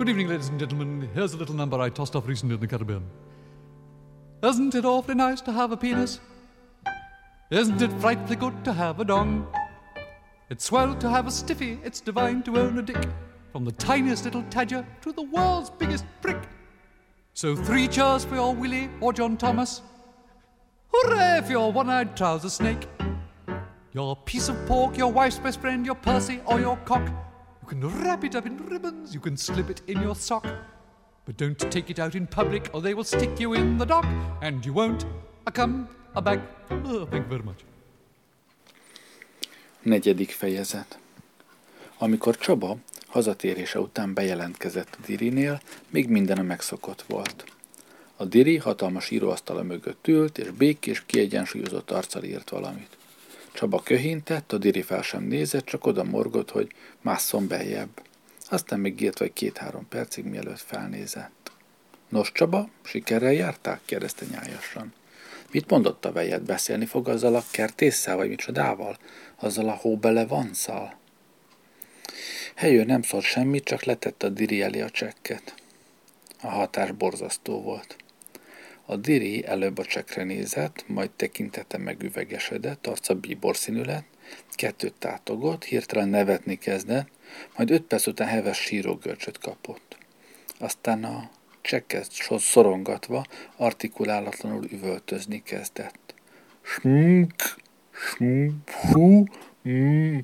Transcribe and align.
Good 0.00 0.08
evening, 0.08 0.28
ladies 0.28 0.48
and 0.48 0.58
gentlemen. 0.58 1.10
Here's 1.12 1.34
a 1.34 1.36
little 1.36 1.54
number 1.54 1.78
I 1.78 1.90
tossed 1.90 2.16
off 2.16 2.26
recently 2.26 2.54
in 2.54 2.60
the 2.62 2.66
Caribbean. 2.66 3.04
Isn't 4.42 4.74
it 4.74 4.86
awfully 4.86 5.14
nice 5.14 5.42
to 5.42 5.52
have 5.52 5.72
a 5.72 5.76
penis? 5.76 6.20
Isn't 7.50 7.82
it 7.82 7.92
frightfully 8.00 8.36
good 8.36 8.64
to 8.64 8.72
have 8.72 8.98
a 8.98 9.04
dong? 9.04 9.46
It's 10.48 10.64
swell 10.64 10.94
to 10.94 11.10
have 11.10 11.26
a 11.26 11.30
stiffy, 11.30 11.78
it's 11.84 12.00
divine 12.00 12.42
to 12.44 12.58
own 12.58 12.78
a 12.78 12.82
dick. 12.82 13.10
From 13.52 13.66
the 13.66 13.72
tiniest 13.72 14.24
little 14.24 14.42
tadger 14.44 14.86
to 15.02 15.12
the 15.12 15.20
world's 15.20 15.68
biggest 15.68 16.06
prick. 16.22 16.48
So 17.34 17.54
three 17.54 17.86
cheers 17.86 18.24
for 18.24 18.36
your 18.36 18.54
Willie 18.54 18.88
or 19.02 19.12
John 19.12 19.36
Thomas. 19.36 19.82
Hooray 20.94 21.42
for 21.44 21.50
your 21.50 21.72
one-eyed 21.72 22.16
trouser 22.16 22.48
snake. 22.48 22.88
Your 23.92 24.16
piece 24.16 24.48
of 24.48 24.56
pork, 24.66 24.96
your 24.96 25.12
wife's 25.12 25.38
best 25.38 25.60
friend, 25.60 25.84
your 25.84 25.96
Percy 25.96 26.40
or 26.46 26.58
your 26.58 26.78
cock. 26.86 27.06
Can 27.70 27.88
wrap 28.02 28.24
it 28.24 28.34
up 28.34 28.46
in 28.46 28.56
ribbons, 28.68 29.14
you 29.14 29.20
can 29.20 29.36
slip 29.36 29.70
it 29.70 29.82
in 29.86 30.00
your 30.00 30.16
sock. 30.16 30.44
But 31.24 31.36
don't 31.36 31.70
take 31.70 31.88
it 31.88 31.98
out 32.00 32.14
in 32.14 32.26
public 32.26 32.68
or 32.72 32.80
they 32.82 32.94
will 32.94 33.04
stick 33.04 33.38
you 33.38 33.54
in 33.54 33.76
the 33.76 33.84
dock 33.84 34.06
and 34.42 34.64
you 34.64 34.72
won't 34.72 35.06
a 35.46 35.52
come 35.52 35.88
a 36.14 36.20
bag. 36.20 36.40
Oh, 36.70 37.06
thank 37.06 37.22
you 37.22 37.28
very 37.28 37.42
much. 37.42 37.60
Negyedik 39.82 40.30
fejezet 40.30 40.98
Amikor 41.98 42.36
Csaba 42.36 42.76
hazatérése 43.06 43.80
után 43.80 44.14
bejelentkezett 44.14 44.96
a 45.00 45.06
Dirinél, 45.06 45.60
még 45.90 46.08
minden 46.08 46.38
a 46.38 46.42
megszokott 46.42 47.02
volt. 47.02 47.44
A 48.16 48.24
Diri 48.24 48.56
hatalmas 48.56 49.10
íróasztala 49.10 49.62
mögött 49.62 50.08
ült, 50.08 50.38
és 50.38 50.50
békés, 50.50 51.02
kiegyensúlyozott 51.06 51.90
arccal 51.90 52.22
írt 52.22 52.50
valamit. 52.50 52.98
Csaba 53.60 53.82
köhintett, 53.82 54.52
a 54.52 54.58
Diri 54.58 54.82
fel 54.82 55.02
sem 55.02 55.22
nézett, 55.22 55.64
csak 55.64 55.86
oda 55.86 56.04
morgott, 56.04 56.50
hogy 56.50 56.72
másszon 57.00 57.46
beljebb. 57.46 58.02
Aztán 58.48 58.80
még 58.80 59.00
írt 59.00 59.18
vagy 59.18 59.32
két-három 59.32 59.88
percig, 59.88 60.24
mielőtt 60.24 60.60
felnézett. 60.60 61.52
Nos, 62.08 62.32
Csaba, 62.32 62.68
sikerrel 62.82 63.32
járták? 63.32 63.80
kérdezte 63.84 64.24
nyájasan. 64.30 64.92
Mit 65.50 65.70
mondott 65.70 66.04
a 66.04 66.12
vejed? 66.12 66.42
Beszélni 66.42 66.86
fog 66.86 67.08
azzal 67.08 67.34
a 67.34 67.44
kertésszel, 67.50 68.16
vagy 68.16 68.28
micsodával? 68.28 68.96
Azzal 69.36 69.68
a 69.68 69.74
hóbele 69.80 70.26
vanszal? 70.26 70.96
Helyő 72.54 72.84
nem 72.84 73.02
szólt 73.02 73.24
semmit, 73.24 73.64
csak 73.64 73.82
letette 73.82 74.26
a 74.26 74.30
diri 74.30 74.62
elé 74.62 74.80
a 74.80 74.90
csekket. 74.90 75.54
A 76.42 76.48
hatás 76.48 76.92
borzasztó 76.92 77.62
volt. 77.62 77.96
A 78.90 78.96
diri 78.96 79.46
előbb 79.46 79.78
a 79.78 79.84
csekre 79.84 80.24
nézett, 80.24 80.84
majd 80.86 81.10
tekintete 81.10 81.78
megüvegesedett, 81.78 82.86
arca 82.86 83.14
bíborszínű 83.14 83.82
lett, 83.82 84.06
kettőt 84.50 84.94
tátogott, 84.98 85.64
hirtelen 85.64 86.08
nevetni 86.08 86.58
kezdett, 86.58 87.08
majd 87.56 87.70
öt 87.70 87.82
perc 87.82 88.06
után 88.06 88.28
heves 88.28 88.58
sírógörcsöt 88.58 89.38
kapott. 89.38 89.96
Aztán 90.58 91.04
a 91.04 91.30
csekket 91.60 92.12
szorongatva, 92.38 93.24
artikulálatlanul 93.56 94.64
üvöltözni 94.70 95.42
kezdett. 95.42 96.14
Smk, 96.62 97.56
smk, 97.90 98.70
hú, 98.70 99.24
mm, 99.68 100.18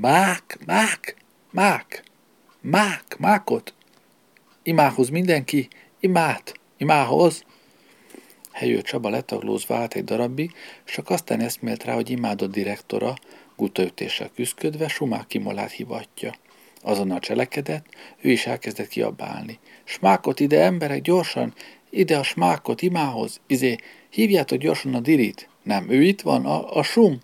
mák, 0.00 0.58
mák, 0.66 1.16
mák, 1.50 2.02
mák, 2.60 3.18
mákot. 3.18 3.74
Imához 4.62 5.08
mindenki, 5.08 5.68
imát, 6.00 6.54
imához. 6.76 7.44
Helyő 8.58 8.82
Csaba 8.82 9.08
letaglózva 9.08 9.76
állt 9.76 9.94
egy 9.94 10.04
darabig, 10.04 10.52
és 10.86 10.92
csak 10.92 11.10
aztán 11.10 11.40
eszmélt 11.40 11.84
rá, 11.84 11.94
hogy 11.94 12.10
imádott 12.10 12.50
direktora, 12.50 13.14
gutaütéssel 13.56 14.30
küzdködve 14.34 14.88
Sumák 14.88 15.26
Kimolát 15.26 15.70
hivatja. 15.70 16.34
Azonnal 16.82 17.18
cselekedett, 17.18 17.86
ő 18.20 18.30
is 18.30 18.46
elkezdett 18.46 18.88
kiabálni. 18.88 19.58
Smákot 19.84 20.40
ide, 20.40 20.62
emberek, 20.62 21.02
gyorsan! 21.02 21.54
Ide 21.90 22.18
a 22.18 22.22
smákot, 22.22 22.82
imához! 22.82 23.40
Izé, 23.46 23.76
hívjátok 24.10 24.58
gyorsan 24.58 24.94
a 24.94 25.00
dirit! 25.00 25.48
Nem, 25.62 25.90
ő 25.90 26.02
itt 26.02 26.20
van, 26.20 26.46
a, 26.46 26.76
a 26.76 26.82
sum! 26.82 27.18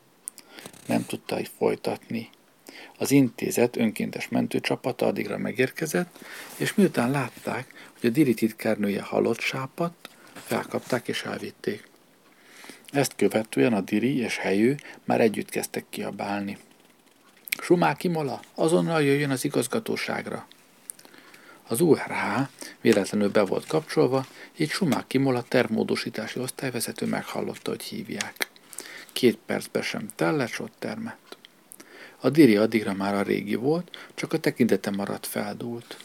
Nem 0.86 1.06
tudta 1.06 1.40
így 1.40 1.50
folytatni. 1.58 2.28
Az 2.98 3.10
intézet 3.10 3.76
önkéntes 3.76 4.28
mentőcsapata 4.28 5.06
addigra 5.06 5.38
megérkezett, 5.38 6.18
és 6.56 6.74
miután 6.74 7.10
látták, 7.10 7.92
hogy 8.00 8.10
a 8.10 8.12
diri 8.12 8.34
titkárnője 8.34 9.02
halott 9.02 9.40
sápadt, 9.40 10.08
felkapták 10.44 11.08
és 11.08 11.22
elvitték. 11.22 11.88
Ezt 12.90 13.16
követően 13.16 13.72
a 13.72 13.80
diri 13.80 14.16
és 14.16 14.36
helyő 14.36 14.76
már 15.04 15.20
együtt 15.20 15.48
kezdtek 15.48 15.84
kiabálni. 15.90 16.58
Sumák 17.62 18.04
Imola, 18.04 18.40
azonnal 18.54 19.02
jöjjön 19.02 19.30
az 19.30 19.44
igazgatóságra. 19.44 20.46
Az 21.68 21.80
URH 21.80 22.48
véletlenül 22.80 23.30
be 23.30 23.42
volt 23.42 23.66
kapcsolva, 23.66 24.26
így 24.56 24.70
Sumák 24.70 25.12
Imola 25.12 25.42
tervmódosítási 25.42 26.40
osztályvezető 26.40 27.06
meghallotta, 27.06 27.70
hogy 27.70 27.82
hívják. 27.82 28.50
Két 29.12 29.38
percbe 29.46 29.82
sem 29.82 30.08
tellett, 30.14 30.60
ott 30.60 30.74
termett. 30.78 31.36
A 32.20 32.30
diri 32.30 32.56
addigra 32.56 32.92
már 32.92 33.14
a 33.14 33.22
régi 33.22 33.54
volt, 33.54 34.10
csak 34.14 34.32
a 34.32 34.38
tekintete 34.38 34.90
maradt 34.90 35.26
feldúlt. 35.26 35.96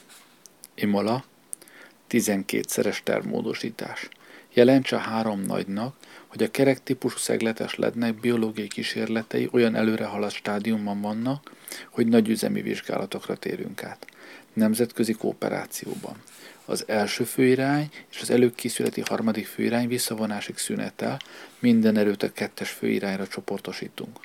Imola, 0.76 1.24
12-szeres 2.10 3.04
tervmódosítás. 3.04 4.10
Jelentse 4.60 4.96
a 4.96 5.00
három 5.00 5.42
nagynak, 5.42 5.96
hogy 6.28 6.44
a 6.44 6.52
kerek 6.52 6.84
típusú 6.84 7.18
szegletes 7.18 7.76
lednek 7.76 8.20
biológiai 8.20 8.68
kísérletei 8.68 9.50
olyan 9.52 9.76
előre 9.76 10.06
haladt 10.06 10.34
stádiumban 10.34 11.02
vannak, 11.02 11.52
hogy 11.90 12.08
nagy 12.08 12.30
üzemi 12.30 12.62
vizsgálatokra 12.62 13.36
térünk 13.36 13.84
át. 13.84 14.08
Nemzetközi 14.54 15.14
kooperációban. 15.14 16.16
Az 16.66 16.84
első 16.88 17.24
főirány 17.24 17.90
és 18.12 18.22
az 18.22 18.30
előkészületi 18.30 19.02
harmadik 19.02 19.46
főirány 19.46 19.88
visszavonásig 19.88 20.58
szünetel, 20.58 21.20
minden 21.60 21.98
erőt 21.98 22.24
a 22.24 22.32
kettes 22.32 22.70
főirányra 22.70 23.28
csoportosítunk. 23.28 24.20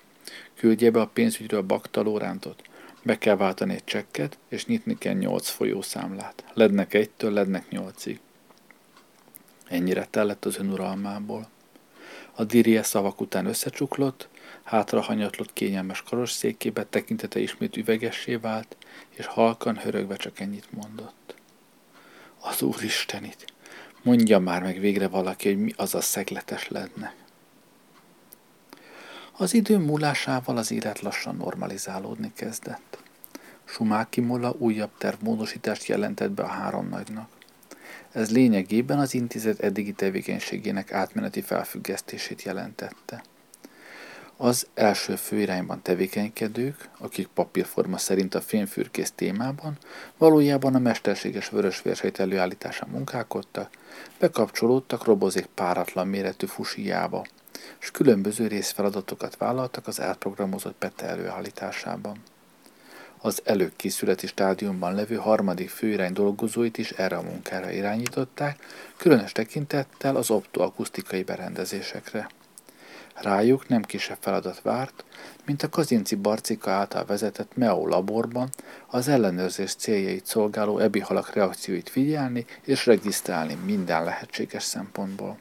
Küldje 0.57 0.91
be 0.91 1.01
a 1.01 1.11
pénzügyről 1.13 1.63
Bakta 1.63 2.03
Lórántot. 2.03 2.63
Be 3.03 3.19
kell 3.19 3.37
váltani 3.37 3.75
egy 3.75 3.85
csekket, 3.85 4.39
és 4.49 4.67
nyitni 4.67 4.99
kell 4.99 5.15
nyolc 5.15 5.49
folyószámlát. 5.49 6.45
Lednek 6.55 6.95
egytől, 6.95 7.33
lednek 7.33 7.71
nyolcig. 7.71 8.21
Ennyire 9.69 10.07
tellett 10.11 10.45
az 10.45 10.59
önuralmából. 10.59 11.49
A 12.35 12.45
dirie 12.45 12.83
szavak 12.83 13.21
után 13.21 13.47
összecsuklott, 13.47 14.29
hátra 14.63 15.01
hanyatlott 15.01 15.53
kényelmes 15.53 16.03
karosszékébe, 16.03 16.85
tekintete 16.85 17.39
ismét 17.39 17.77
üvegessé 17.77 18.35
vált, 18.35 18.77
és 19.11 19.27
halkan 19.27 19.79
hörögve 19.79 20.17
csak 20.17 20.41
ennyit 20.41 20.73
mondott. 20.73 21.35
Az 22.41 22.63
Úristenit! 22.63 23.53
Mondja 24.03 24.39
már 24.39 24.63
meg 24.63 24.81
végre 24.81 25.09
valaki, 25.09 25.49
hogy 25.49 25.59
mi 25.59 25.73
az 25.77 25.95
a 25.95 26.01
szegletes 26.01 26.69
ledne. 26.69 27.15
Az 29.37 29.55
idő 29.55 29.79
múlásával 29.79 30.57
az 30.57 30.71
élet 30.71 31.01
lassan 31.01 31.37
normalizálódni 31.37 32.33
kezdett. 32.35 32.99
Sumáki 33.65 34.21
Mola 34.21 34.55
újabb 34.59 34.91
tervmódosítást 34.99 35.87
jelentett 35.87 36.31
be 36.31 36.43
a 36.43 36.47
három 36.47 36.89
nagynak. 36.89 37.29
Ez 38.15 38.31
lényegében 38.31 38.99
az 38.99 39.15
intézet 39.15 39.61
eddigi 39.61 39.93
tevékenységének 39.93 40.93
átmeneti 40.93 41.41
felfüggesztését 41.41 42.43
jelentette. 42.43 43.23
Az 44.37 44.67
első 44.75 45.17
főirányban 45.17 45.83
tevékenykedők, 45.83 46.89
akik 46.99 47.27
papírforma 47.27 47.99
szerint 47.99 48.35
a 48.35 48.41
fényfürkész 48.41 49.13
témában, 49.15 49.79
valójában 50.19 50.75
a 50.75 50.79
mesterséges 50.79 51.49
vörösvérsejt 51.49 52.21
előállítása 52.21 52.87
munkálkodtak, 52.91 53.71
bekapcsolódtak 54.19 55.05
robozék 55.05 55.47
páratlan 55.47 56.09
méretű 56.09 56.47
fusijába, 56.47 57.27
és 57.81 57.91
különböző 57.91 58.47
részfeladatokat 58.47 59.37
vállaltak 59.37 59.87
az 59.87 60.01
átprogramozott 60.01 60.77
pete 60.79 61.07
előállításában 61.07 62.23
az 63.25 63.41
előkészületi 63.45 64.27
stádiumban 64.27 64.95
levő 64.95 65.15
harmadik 65.15 65.69
főirány 65.69 66.13
dolgozóit 66.13 66.79
is 66.79 66.91
erre 66.91 67.17
a 67.17 67.23
munkára 67.23 67.71
irányították, 67.71 68.59
különös 68.97 69.33
tekintettel 69.33 70.17
az 70.17 70.31
optoakusztikai 70.31 71.23
berendezésekre. 71.23 72.29
Rájuk 73.15 73.69
nem 73.69 73.83
kisebb 73.83 74.17
feladat 74.21 74.63
várt, 74.63 75.05
mint 75.45 75.63
a 75.63 75.69
Kazinci 75.69 76.15
Barcika 76.15 76.71
által 76.71 77.05
vezetett 77.05 77.57
MEO 77.57 77.87
laborban 77.87 78.49
az 78.87 79.09
ellenőrzés 79.09 79.75
céljait 79.75 80.27
szolgáló 80.27 80.79
ebi 80.79 81.01
halak 81.01 81.35
reakcióit 81.35 81.89
figyelni 81.89 82.45
és 82.63 82.87
regisztrálni 82.87 83.59
minden 83.65 84.05
lehetséges 84.05 84.63
szempontból. 84.63 85.39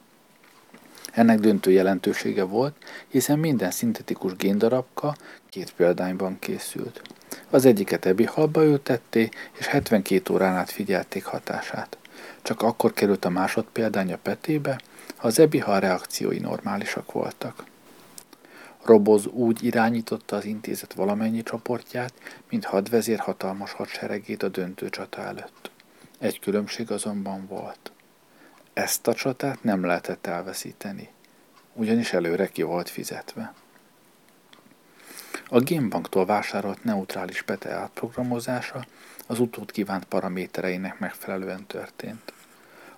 Ennek 1.12 1.38
döntő 1.38 1.70
jelentősége 1.70 2.42
volt, 2.42 2.74
hiszen 3.08 3.38
minden 3.38 3.70
szintetikus 3.70 4.36
géndarabka 4.36 5.16
két 5.54 5.72
példányban 5.72 6.38
készült. 6.38 7.02
Az 7.50 7.64
egyiket 7.64 8.06
ebi 8.06 8.24
halba 8.24 8.64
ültették, 8.64 9.50
és 9.58 9.66
72 9.66 10.34
órán 10.34 10.56
át 10.56 10.70
figyelték 10.70 11.24
hatását. 11.24 11.98
Csak 12.42 12.62
akkor 12.62 12.92
került 12.92 13.24
a 13.24 13.28
másodpéldány 13.28 14.12
a 14.12 14.16
petébe, 14.16 14.80
ha 15.16 15.26
az 15.26 15.38
ebihal 15.38 15.80
reakciói 15.80 16.38
normálisak 16.38 17.12
voltak. 17.12 17.64
Roboz 18.82 19.26
úgy 19.26 19.64
irányította 19.64 20.36
az 20.36 20.44
intézet 20.44 20.92
valamennyi 20.92 21.42
csoportját, 21.42 22.12
mint 22.50 22.64
hadvezér 22.64 23.18
hatalmas 23.18 23.72
hadseregét 23.72 24.42
a 24.42 24.48
döntő 24.48 24.88
csata 24.88 25.22
előtt. 25.22 25.70
Egy 26.18 26.38
különbség 26.38 26.90
azonban 26.90 27.46
volt. 27.46 27.92
Ezt 28.72 29.06
a 29.06 29.14
csatát 29.14 29.62
nem 29.62 29.84
lehetett 29.84 30.26
elveszíteni, 30.26 31.08
ugyanis 31.72 32.12
előre 32.12 32.48
ki 32.48 32.62
volt 32.62 32.88
fizetve. 32.88 33.54
A 35.48 35.60
Gamebanktól 35.60 36.26
vásárolt 36.26 36.84
neutrális 36.84 37.42
pete 37.42 37.70
átprogramozása 37.70 38.84
az 39.26 39.38
utód 39.38 39.70
kívánt 39.70 40.04
paramétereinek 40.04 40.98
megfelelően 40.98 41.66
történt. 41.66 42.32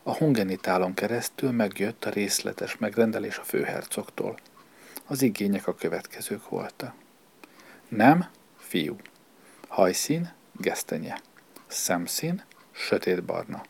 A 0.03 0.17
hungenitálon 0.17 0.95
keresztül 0.95 1.51
megjött 1.51 2.05
a 2.05 2.11
részletes 2.11 2.77
megrendelés 2.79 3.39
a 3.39 3.43
főhercogtól. 3.43 4.39
Az 5.07 5.23
igények 5.23 5.67
a 5.67 5.75
következők 5.75 6.49
voltak. 6.49 6.95
Nem, 7.89 8.27
fiú. 8.59 8.97
Hajszín, 9.69 10.33
gesztenye. 10.53 11.21
Szemszín, 11.67 12.43
sötétbarna. 12.73 13.63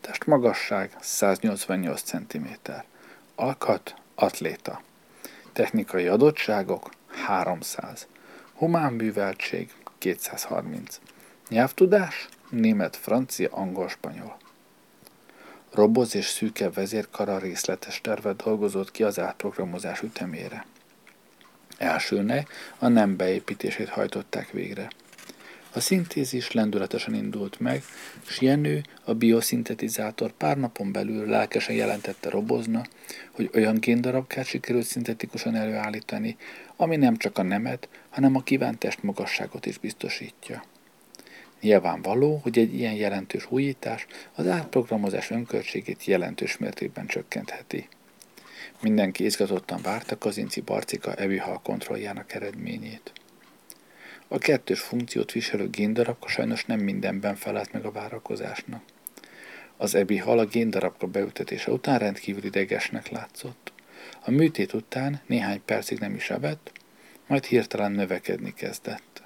Testmagasság 0.00 0.96
188 1.00 2.02
cm. 2.02 2.46
Alkat, 3.34 3.94
atléta. 4.14 4.82
Technikai 5.52 6.06
adottságok 6.06 6.90
300. 7.08 8.06
Humán 8.54 8.92
műveltség 8.92 9.70
230. 9.98 11.00
Nyelvtudás 11.48 12.28
német, 12.50 12.96
francia, 12.96 13.48
angol, 13.50 13.88
spanyol. 13.88 14.36
Roboz 15.72 16.14
és 16.14 16.24
szűke 16.24 16.70
vezérkara 16.70 17.38
részletes 17.38 18.00
tervet 18.00 18.42
dolgozott 18.42 18.90
ki 18.90 19.02
az 19.02 19.18
átprogramozás 19.18 20.02
ütemére. 20.02 20.66
Elsőnek 21.78 22.48
a 22.78 22.88
nem 22.88 23.16
beépítését 23.16 23.88
hajtották 23.88 24.50
végre. 24.50 24.88
A 25.72 25.80
szintézis 25.80 26.52
lendületesen 26.52 27.14
indult 27.14 27.60
meg, 27.60 27.82
s 28.26 28.40
Jenő, 28.40 28.82
a 29.04 29.14
bioszintetizátor 29.14 30.32
pár 30.32 30.58
napon 30.58 30.92
belül 30.92 31.26
lelkesen 31.26 31.74
jelentette 31.74 32.30
Robozna, 32.30 32.82
hogy 33.30 33.50
olyan 33.54 33.74
géndarabkát 33.74 34.46
sikerült 34.46 34.86
szintetikusan 34.86 35.54
előállítani, 35.54 36.36
ami 36.76 36.96
nem 36.96 37.16
csak 37.16 37.38
a 37.38 37.42
nemet, 37.42 37.88
hanem 38.10 38.36
a 38.36 38.42
kívánt 38.42 38.78
testmagasságot 38.78 39.66
is 39.66 39.78
biztosítja. 39.78 40.64
Nyilvánvaló, 41.60 42.40
hogy 42.42 42.58
egy 42.58 42.74
ilyen 42.74 42.94
jelentős 42.94 43.46
újítás 43.50 44.06
az 44.34 44.46
átprogramozás 44.46 45.30
önköltségét 45.30 46.04
jelentős 46.04 46.56
mértékben 46.56 47.06
csökkentheti. 47.06 47.88
Mindenki 48.80 49.24
izgatottan 49.24 49.82
várta 49.82 50.18
Kazinci 50.18 50.60
Barcika 50.60 51.14
evihal 51.14 51.60
kontrolljának 51.62 52.32
eredményét. 52.32 53.12
A 54.28 54.38
kettős 54.38 54.80
funkciót 54.80 55.32
viselő 55.32 55.68
géndarabka 55.68 56.28
sajnos 56.28 56.64
nem 56.64 56.80
mindenben 56.80 57.34
felelt 57.34 57.72
meg 57.72 57.84
a 57.84 57.90
várakozásnak. 57.90 58.82
Az 59.76 59.94
ebi 59.94 60.16
hal 60.16 60.38
a 60.38 60.44
géndarabka 60.44 61.06
beültetése 61.06 61.70
után 61.70 61.98
rendkívül 61.98 62.44
idegesnek 62.44 63.08
látszott. 63.08 63.63
A 64.24 64.30
műtét 64.30 64.72
után 64.72 65.20
néhány 65.26 65.60
percig 65.64 65.98
nem 65.98 66.14
is 66.14 66.30
evett, 66.30 66.72
majd 67.26 67.44
hirtelen 67.44 67.92
növekedni 67.92 68.54
kezdett. 68.54 69.22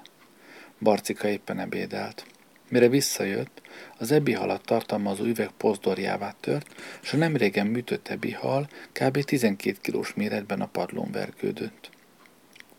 Barcika 0.79 1.27
éppen 1.27 1.59
ebédelt. 1.59 2.25
Mire 2.69 2.87
visszajött, 2.87 3.61
az 3.97 4.11
ebi 4.11 4.33
halat 4.33 4.65
tartalmazó 4.65 5.23
üveg 5.23 5.49
pozdorjává 5.57 6.35
tört, 6.39 6.75
és 7.01 7.13
a 7.13 7.17
nem 7.17 7.35
régen 7.35 7.67
műtött 7.67 8.07
ebi 8.07 8.31
hal 8.31 8.69
kb. 8.91 9.23
12 9.23 9.77
kilós 9.81 10.13
méretben 10.13 10.61
a 10.61 10.65
padlón 10.65 11.11
vergődött. 11.11 11.89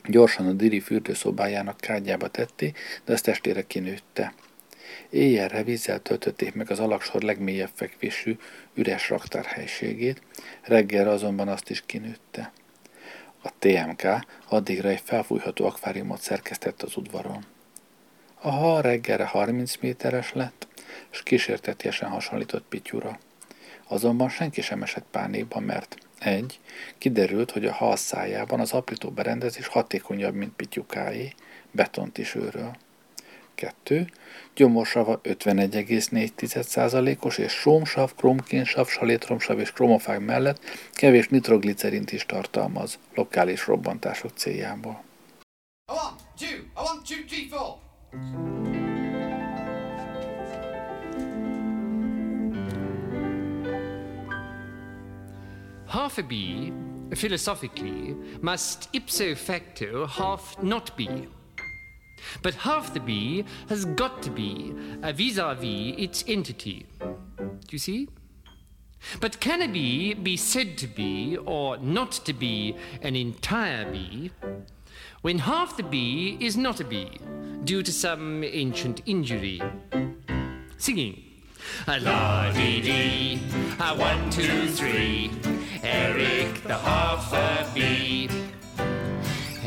Gyorsan 0.04 0.46
a 0.46 0.52
Diri 0.52 0.80
fürdőszobájának 0.80 1.76
kádjába 1.80 2.28
tetté, 2.28 2.72
de 3.04 3.12
ezt 3.12 3.24
testére 3.24 3.62
kinőtte. 3.62 4.34
Éjjelre 5.10 5.62
vízzel 5.62 6.02
töltötték 6.02 6.54
meg 6.54 6.70
az 6.70 6.78
alaksor 6.78 7.22
legmélyebb 7.22 7.70
fekvésű, 7.74 8.36
üres 8.74 9.08
raktárhelységét, 9.08 10.22
reggelre 10.62 11.10
azonban 11.10 11.48
azt 11.48 11.70
is 11.70 11.82
kinőtte. 11.86 12.52
A 13.42 13.50
TMK 13.58 14.02
addigra 14.48 14.88
egy 14.88 15.02
felfújható 15.04 15.66
akváriumot 15.66 16.20
szerkesztett 16.20 16.82
az 16.82 16.96
udvaron. 16.96 17.44
A 18.40 18.50
hal 18.50 18.82
reggelre 18.82 19.24
30 19.24 19.76
méteres 19.76 20.32
lett, 20.32 20.68
és 21.10 21.22
kísértetiesen 21.22 22.08
hasonlított 22.08 22.64
Pityura. 22.68 23.18
Azonban 23.88 24.28
senki 24.28 24.60
sem 24.60 24.82
esett 24.82 25.06
pánikba, 25.10 25.60
mert 25.60 25.96
egy, 26.18 26.60
kiderült, 26.98 27.50
hogy 27.50 27.66
a 27.66 27.72
hal 27.72 27.96
szájában 27.96 28.60
az 28.60 28.72
aprító 28.72 29.10
berendezés 29.10 29.66
hatékonyabb, 29.66 30.34
mint 30.34 30.52
Pityukáé, 30.52 31.34
betont 31.70 32.18
is 32.18 32.34
őről. 32.34 32.76
2. 33.84 34.06
Gyomorsava 34.54 35.20
51,4%-os 35.22 37.38
és 37.38 37.52
sómsav, 37.52 38.14
kromkénsav, 38.14 38.88
salétromsav 38.88 39.58
és 39.58 39.72
kromofág 39.72 40.22
mellett 40.22 40.60
kevés 40.92 41.28
nitroglicerint 41.28 42.12
is 42.12 42.26
tartalmaz, 42.26 42.98
lokális 43.14 43.66
robbantások 43.66 44.30
céljából. 44.34 45.02
A 45.86 45.92
one, 45.92 46.16
two, 46.38 46.58
a 46.74 46.80
one, 46.80 47.00
two, 47.08 47.24
three, 47.26 47.48
four. 47.50 47.78
Half 55.86 56.18
a 56.18 56.22
bee, 56.22 56.72
philosophically, 57.10 58.16
must 58.40 58.88
ipso 58.92 59.34
facto 59.34 60.06
half 60.06 60.56
not 60.62 60.92
be. 60.96 61.28
But 62.42 62.54
half 62.54 62.94
the 62.94 63.00
bee 63.00 63.44
has 63.68 63.84
got 63.84 64.22
to 64.22 64.30
be 64.30 64.74
a 65.02 65.12
vis 65.12 65.38
a 65.38 65.54
vis 65.54 65.94
its 65.98 66.24
entity. 66.26 66.86
Do 66.98 67.70
you 67.70 67.78
see? 67.78 68.08
But 69.20 69.40
can 69.40 69.62
a 69.62 69.68
bee 69.68 70.14
be 70.14 70.36
said 70.36 70.76
to 70.78 70.86
be 70.86 71.36
or 71.38 71.78
not 71.78 72.12
to 72.12 72.32
be 72.32 72.76
an 73.02 73.16
entire 73.16 73.90
bee 73.90 74.30
when 75.22 75.38
half 75.38 75.76
the 75.76 75.82
bee 75.82 76.36
is 76.40 76.56
not 76.56 76.80
a 76.80 76.84
bee 76.84 77.18
due 77.64 77.82
to 77.82 77.92
some 77.92 78.44
ancient 78.44 79.02
injury? 79.06 79.60
Singing. 80.76 81.22
A 81.86 82.00
la 82.00 82.50
dee 82.52 82.80
dee, 82.80 83.40
a 83.78 83.94
one, 83.96 84.30
two, 84.30 84.68
three. 84.68 85.30
Eric 85.82 86.62
the 86.64 86.76
half 86.76 87.32
a 87.32 87.70
bee. 87.74 88.28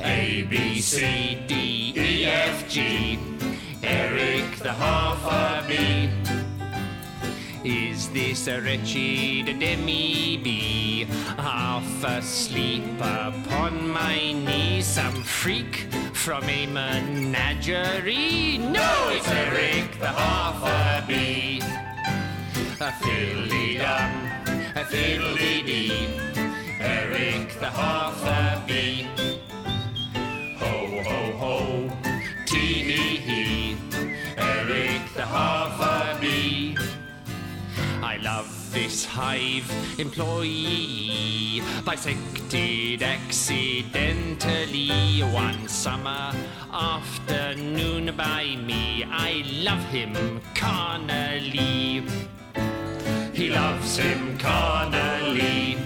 A, 0.04 0.44
B, 0.50 0.82
C, 0.82 1.38
D, 1.48 1.94
E, 1.96 2.26
F, 2.26 2.70
G. 2.70 3.18
Eric 3.82 4.58
the 4.58 4.74
half 4.74 5.68
bee. 5.68 6.10
Is 7.64 8.10
this 8.10 8.48
a 8.48 8.60
wretched 8.62 9.60
demi-bee, 9.60 11.06
half 11.38 12.04
asleep 12.04 12.84
upon 13.00 13.90
my 13.90 14.34
knee? 14.34 14.82
Some 14.82 15.24
freak 15.24 15.88
from 16.14 16.44
a 16.50 16.66
menagerie? 16.66 18.58
No, 18.58 19.10
it's 19.10 19.30
Eric 19.30 20.00
the 20.00 20.08
half 20.08 20.62
a 20.62 21.08
bee. 21.08 21.62
A 22.82 22.92
fiddly-dum, 23.02 24.12
a 24.76 24.84
fiddly-dee, 24.84 26.10
Eric 26.82 27.58
the 27.60 27.68
half 27.68 28.22
a 28.26 28.62
bee. 28.68 29.23
The 35.14 35.26
half 35.26 35.80
a 35.80 36.18
bee. 36.20 36.76
I 38.02 38.18
love 38.18 38.74
this 38.74 39.06
hive 39.06 39.72
employee, 40.00 41.62
bisected 41.86 43.04
accidentally 43.04 45.22
one 45.22 45.68
summer 45.68 46.34
afternoon 46.72 48.16
by 48.16 48.56
me. 48.56 49.04
I 49.08 49.44
love 49.64 49.84
him 49.86 50.42
carnally. 50.56 52.04
He 53.34 53.50
loves 53.50 53.98
him 53.98 54.38
carnally, 54.38 55.78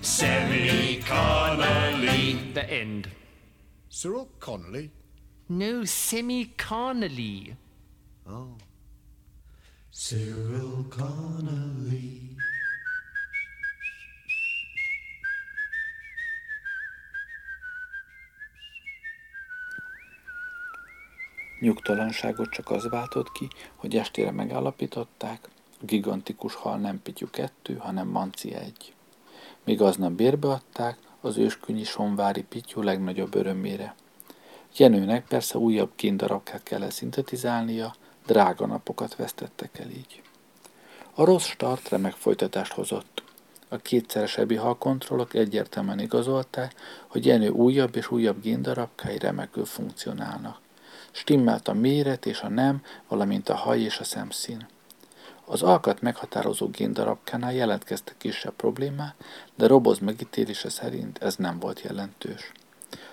semi-carnally. 0.00 2.52
The 2.54 2.70
end. 2.70 3.08
Cyril 3.88 4.28
Connolly? 4.40 4.90
No, 5.48 5.84
semi-carnally. 5.84 7.56
Oh. 8.32 8.56
Cyril 9.92 10.86
Connolly. 10.88 12.30
Nyugtalanságot 21.60 22.50
csak 22.50 22.70
az 22.70 22.88
váltott 22.88 23.32
ki, 23.32 23.48
hogy 23.76 23.96
estére 23.96 24.30
megállapították, 24.30 25.48
a 25.80 25.84
gigantikus 25.84 26.54
hal 26.54 26.78
nem 26.78 27.02
Pityu 27.02 27.30
2, 27.30 27.76
hanem 27.76 28.08
Manci 28.08 28.54
1. 28.54 28.94
Míg 29.64 29.80
aznap 29.80 30.12
bérbe 30.12 30.48
adták, 30.48 30.98
az 31.20 31.36
őskünyi 31.36 31.84
sonvári 31.84 32.42
Pityu 32.42 32.82
legnagyobb 32.82 33.34
örömére. 33.34 33.94
Jenőnek 34.76 35.26
persze 35.26 35.58
újabb 35.58 35.90
kindarabkát 35.94 36.62
kellett 36.62 36.92
szintetizálnia, 36.92 37.94
Drága 38.26 38.66
napokat 38.66 39.16
vesztettek 39.16 39.78
el 39.78 39.90
így. 39.90 40.22
A 41.14 41.24
rossz 41.24 41.46
start 41.46 41.88
remek 41.88 42.12
folytatást 42.12 42.72
hozott. 42.72 43.22
A 43.68 43.76
kétszeres 43.76 44.36
EBIHA 44.36 44.74
kontrollok 44.74 45.34
egyértelműen 45.34 45.98
igazolták, 45.98 46.74
hogy 47.06 47.26
Jenő 47.26 47.48
újabb 47.48 47.96
és 47.96 48.10
újabb 48.10 48.42
géndarabkái 48.42 49.18
remekül 49.18 49.64
funkcionálnak. 49.64 50.60
Stimmelt 51.10 51.68
a 51.68 51.72
méret 51.72 52.26
és 52.26 52.40
a 52.40 52.48
nem, 52.48 52.82
valamint 53.08 53.48
a 53.48 53.54
haj 53.54 53.80
és 53.80 53.98
a 53.98 54.04
szemszín. 54.04 54.66
Az 55.44 55.62
alkat 55.62 56.00
meghatározó 56.00 56.68
géndarabkánál 56.68 57.52
jelentkeztek 57.52 58.14
kisebb 58.18 58.54
problémák, 58.54 59.14
de 59.54 59.66
Roboz 59.66 59.98
megítélése 59.98 60.68
szerint 60.68 61.18
ez 61.18 61.36
nem 61.36 61.58
volt 61.58 61.80
jelentős. 61.80 62.52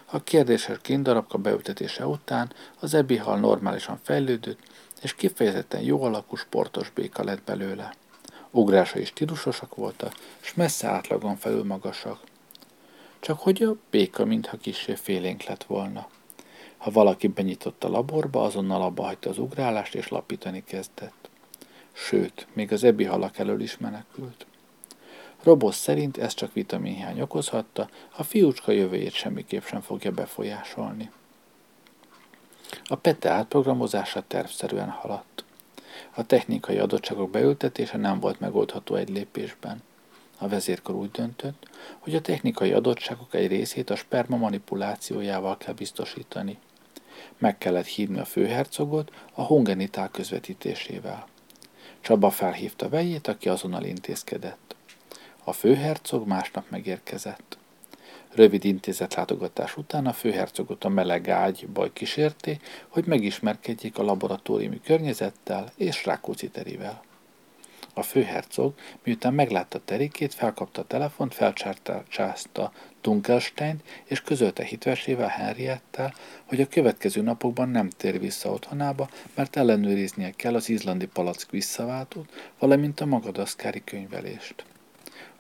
A 0.06 0.24
kérdéses 0.24 0.82
géndarabka 0.82 1.38
beültetése 1.38 2.08
után 2.08 2.52
az 2.80 2.94
ebihal 2.94 3.40
normálisan 3.40 4.00
fejlődött, 4.04 4.60
és 5.02 5.16
kifejezetten 5.16 5.82
jó 5.82 6.04
alakú 6.04 6.36
sportos 6.36 6.90
béka 6.90 7.24
lett 7.24 7.44
belőle. 7.44 7.94
Ugrásai 8.52 9.06
stílusosak 9.06 9.76
voltak, 9.76 10.14
és 10.42 10.54
messze 10.54 10.88
átlagon 10.88 11.36
felül 11.36 11.64
magasak. 11.64 12.20
Csak 13.20 13.40
hogy 13.40 13.64
a 13.64 13.76
béka 13.90 14.26
mintha 14.26 14.58
kissé 14.58 14.96
félénk 14.96 15.44
lett 15.44 15.64
volna. 15.64 16.08
Ha 16.78 16.92
valaki 16.92 17.28
benyitott 17.28 17.84
a 17.84 17.90
laborba, 17.90 18.44
azonnal 18.44 18.82
abba 18.82 19.04
hagyta 19.04 19.30
az 19.30 19.38
ugrálást, 19.38 19.96
és 19.96 20.08
lapítani 20.08 20.64
kezdett. 20.64 21.30
Sőt, 21.92 22.48
még 22.54 22.72
az 22.72 22.84
ebi 22.84 23.04
halak 23.04 23.38
elől 23.38 23.62
is 23.62 23.78
menekült. 23.78 24.46
Robosz 25.44 25.78
szerint 25.78 26.18
ez 26.18 26.34
csak 26.34 26.54
vitaminhiány 26.54 27.22
okozhatta, 27.22 27.90
a 28.16 28.24
fiúcska 28.24 28.72
jövőjét 28.72 29.14
semmiképp 29.14 29.64
sem 29.64 29.82
fogja 29.82 30.12
befolyásolni. 30.12 31.12
A 32.84 32.96
PETE 32.96 33.30
átprogramozása 33.30 34.24
tervszerűen 34.28 34.90
haladt. 34.90 35.44
A 36.16 36.26
technikai 36.26 36.78
adottságok 36.78 37.30
beültetése 37.30 37.98
nem 37.98 38.20
volt 38.20 38.40
megoldható 38.40 38.96
egy 38.96 39.10
lépésben. 39.10 39.84
A 40.38 40.48
vezérkar 40.48 40.96
úgy 40.96 41.12
döntött, 41.12 41.68
hogy 42.00 42.16
a 42.16 42.22
technikai 42.22 42.72
adottságok 42.72 43.34
egy 43.34 43.48
részét 43.48 43.90
a 43.90 43.96
sperma 43.96 44.38
manipulációjával 44.38 45.58
kell 45.58 45.74
biztosítani. 45.74 46.58
Meg 47.38 47.58
kellett 47.58 47.86
hívni 47.86 48.20
a 48.20 48.26
főhercogot 48.26 49.12
a 49.34 49.42
hongenitál 49.42 50.10
közvetítésével. 50.10 51.28
Csaba 52.02 52.30
felhívta 52.30 52.90
vejét, 52.90 53.28
aki 53.28 53.50
azonnal 53.50 53.84
intézkedett. 53.84 54.76
A 55.44 55.54
főhercog 55.54 56.28
másnap 56.28 56.70
megérkezett. 56.70 57.58
Rövid 58.34 58.66
intézetlátogatás 58.66 59.78
után 59.78 60.06
a 60.06 60.14
főhercogot 60.14 60.84
a 60.84 60.90
meleg 60.90 61.30
ágy 61.30 61.68
baj 61.68 61.94
kísérté, 61.94 62.58
hogy 62.88 63.06
megismerkedjék 63.06 63.98
a 63.98 64.04
laboratóriumi 64.04 64.82
környezettel 64.82 65.72
és 65.76 66.06
Rákóczi 66.06 66.50
terivel. 66.50 67.02
A 67.94 68.04
főhercog, 68.04 68.74
miután 69.04 69.34
meglátta 69.34 69.82
terikét, 69.86 70.34
felkapta 70.34 70.82
a 70.82 70.86
telefont, 70.86 71.34
felcsárta 71.34 72.72
Dunkelstein 73.02 73.82
és 74.04 74.22
közölte 74.22 74.64
hitvesével 74.64 75.28
Henriettel, 75.28 76.14
hogy 76.46 76.62
a 76.62 76.68
következő 76.68 77.22
napokban 77.22 77.70
nem 77.70 77.90
tér 77.90 78.20
vissza 78.20 78.52
otthonába, 78.52 79.10
mert 79.36 79.56
ellenőriznie 79.56 80.32
kell 80.36 80.56
az 80.56 80.70
izlandi 80.70 81.08
palack 81.08 81.52
visszaváltót, 81.52 82.52
valamint 82.60 83.00
a 83.00 83.06
magadaszkári 83.06 83.84
könyvelést. 83.84 84.64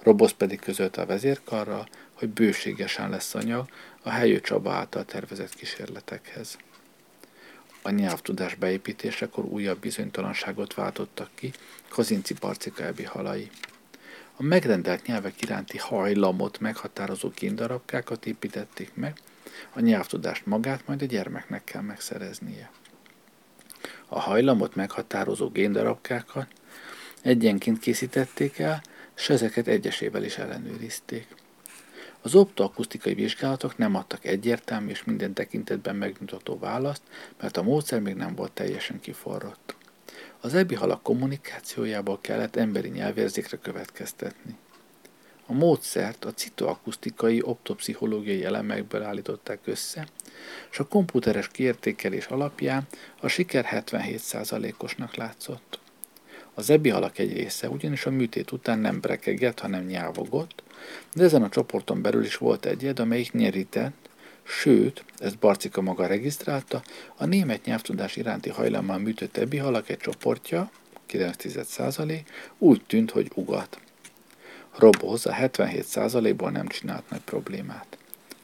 Robosz 0.03 0.31
pedig 0.31 0.59
közölte 0.59 1.01
a 1.01 1.05
vezérkarral, 1.05 1.87
hogy 2.19 2.29
bőségesen 2.29 3.09
lesz 3.09 3.35
anyag 3.35 3.69
a 4.03 4.09
helyő 4.09 4.41
Csaba 4.41 4.71
által 4.71 5.05
tervezett 5.05 5.55
kísérletekhez. 5.55 6.57
A 7.81 7.89
nyelvtudás 7.89 8.55
beépítésekor 8.55 9.45
újabb 9.45 9.79
bizonytalanságot 9.79 10.73
váltottak 10.73 11.29
ki 11.35 11.51
Kazinci 11.87 12.33
Barcika 12.33 12.83
Ebi 12.83 13.03
halai. 13.03 13.49
A 14.35 14.43
megrendelt 14.43 15.05
nyelvek 15.05 15.41
iránti 15.41 15.77
hajlamot 15.77 16.59
meghatározó 16.59 17.29
géndarabkákat 17.35 18.25
építették 18.25 18.91
meg, 18.93 19.17
a 19.73 19.79
nyelvtudást 19.79 20.45
magát 20.45 20.87
majd 20.87 21.01
a 21.01 21.05
gyermeknek 21.05 21.63
kell 21.63 21.81
megszereznie. 21.81 22.71
A 24.07 24.19
hajlamot 24.19 24.75
meghatározó 24.75 25.49
géndarabkákat 25.49 26.47
egyenként 27.21 27.79
készítették 27.79 28.59
el, 28.59 28.81
és 29.15 29.29
ezeket 29.29 29.67
egyesével 29.67 30.23
is 30.23 30.37
ellenőrizték. 30.37 31.27
Az 32.21 32.35
optoakusztikai 32.35 33.13
vizsgálatok 33.13 33.77
nem 33.77 33.95
adtak 33.95 34.25
egyértelmű 34.25 34.89
és 34.89 35.03
minden 35.03 35.33
tekintetben 35.33 35.95
megmutató 35.95 36.57
választ, 36.59 37.01
mert 37.41 37.57
a 37.57 37.63
módszer 37.63 37.99
még 37.99 38.15
nem 38.15 38.35
volt 38.35 38.51
teljesen 38.51 38.99
kiforrott. 38.99 39.75
Az 40.39 40.53
ebi 40.53 40.75
halak 40.75 41.03
kommunikációjából 41.03 42.19
kellett 42.21 42.55
emberi 42.55 42.89
nyelvérzékre 42.89 43.57
következtetni. 43.57 44.57
A 45.45 45.53
módszert 45.53 46.25
a 46.25 46.33
citoakusztikai 46.33 47.41
optopszichológiai 47.41 48.43
elemekből 48.43 49.03
állították 49.03 49.59
össze, 49.65 50.07
és 50.71 50.79
a 50.79 50.87
komputeres 50.87 51.47
kiértékelés 51.47 52.25
alapján 52.25 52.87
a 53.19 53.27
siker 53.27 53.67
77%-osnak 53.71 55.15
látszott. 55.15 55.79
Az 56.53 56.69
ebi 56.69 56.89
halak 56.89 57.17
egy 57.17 57.33
része 57.33 57.69
ugyanis 57.69 58.05
a 58.05 58.09
műtét 58.09 58.51
után 58.51 58.79
nem 58.79 58.99
brekegett, 58.99 59.59
hanem 59.59 59.85
nyávogott, 59.85 60.63
de 61.13 61.23
ezen 61.23 61.43
a 61.43 61.49
csoporton 61.49 62.01
belül 62.01 62.23
is 62.23 62.37
volt 62.37 62.65
egyed, 62.65 62.99
amelyik 62.99 63.31
nyerített, 63.31 64.09
sőt, 64.43 65.03
ezt 65.17 65.37
Barcika 65.37 65.81
maga 65.81 66.07
regisztrálta, 66.07 66.81
a 67.15 67.25
német 67.25 67.65
nyelvtudás 67.65 68.15
iránti 68.15 68.49
hajlammal 68.49 68.97
műtött 68.97 69.37
ebbi 69.37 69.57
halak 69.57 69.89
egy 69.89 69.97
csoportja, 69.97 70.71
9,1% 71.09 72.21
úgy 72.57 72.81
tűnt, 72.87 73.11
hogy 73.11 73.31
ugat. 73.33 73.79
Roboz 74.77 75.25
a 75.25 75.33
77%-ból 75.33 76.51
nem 76.51 76.67
csinált 76.67 77.09
nagy 77.09 77.21
problémát. 77.21 77.97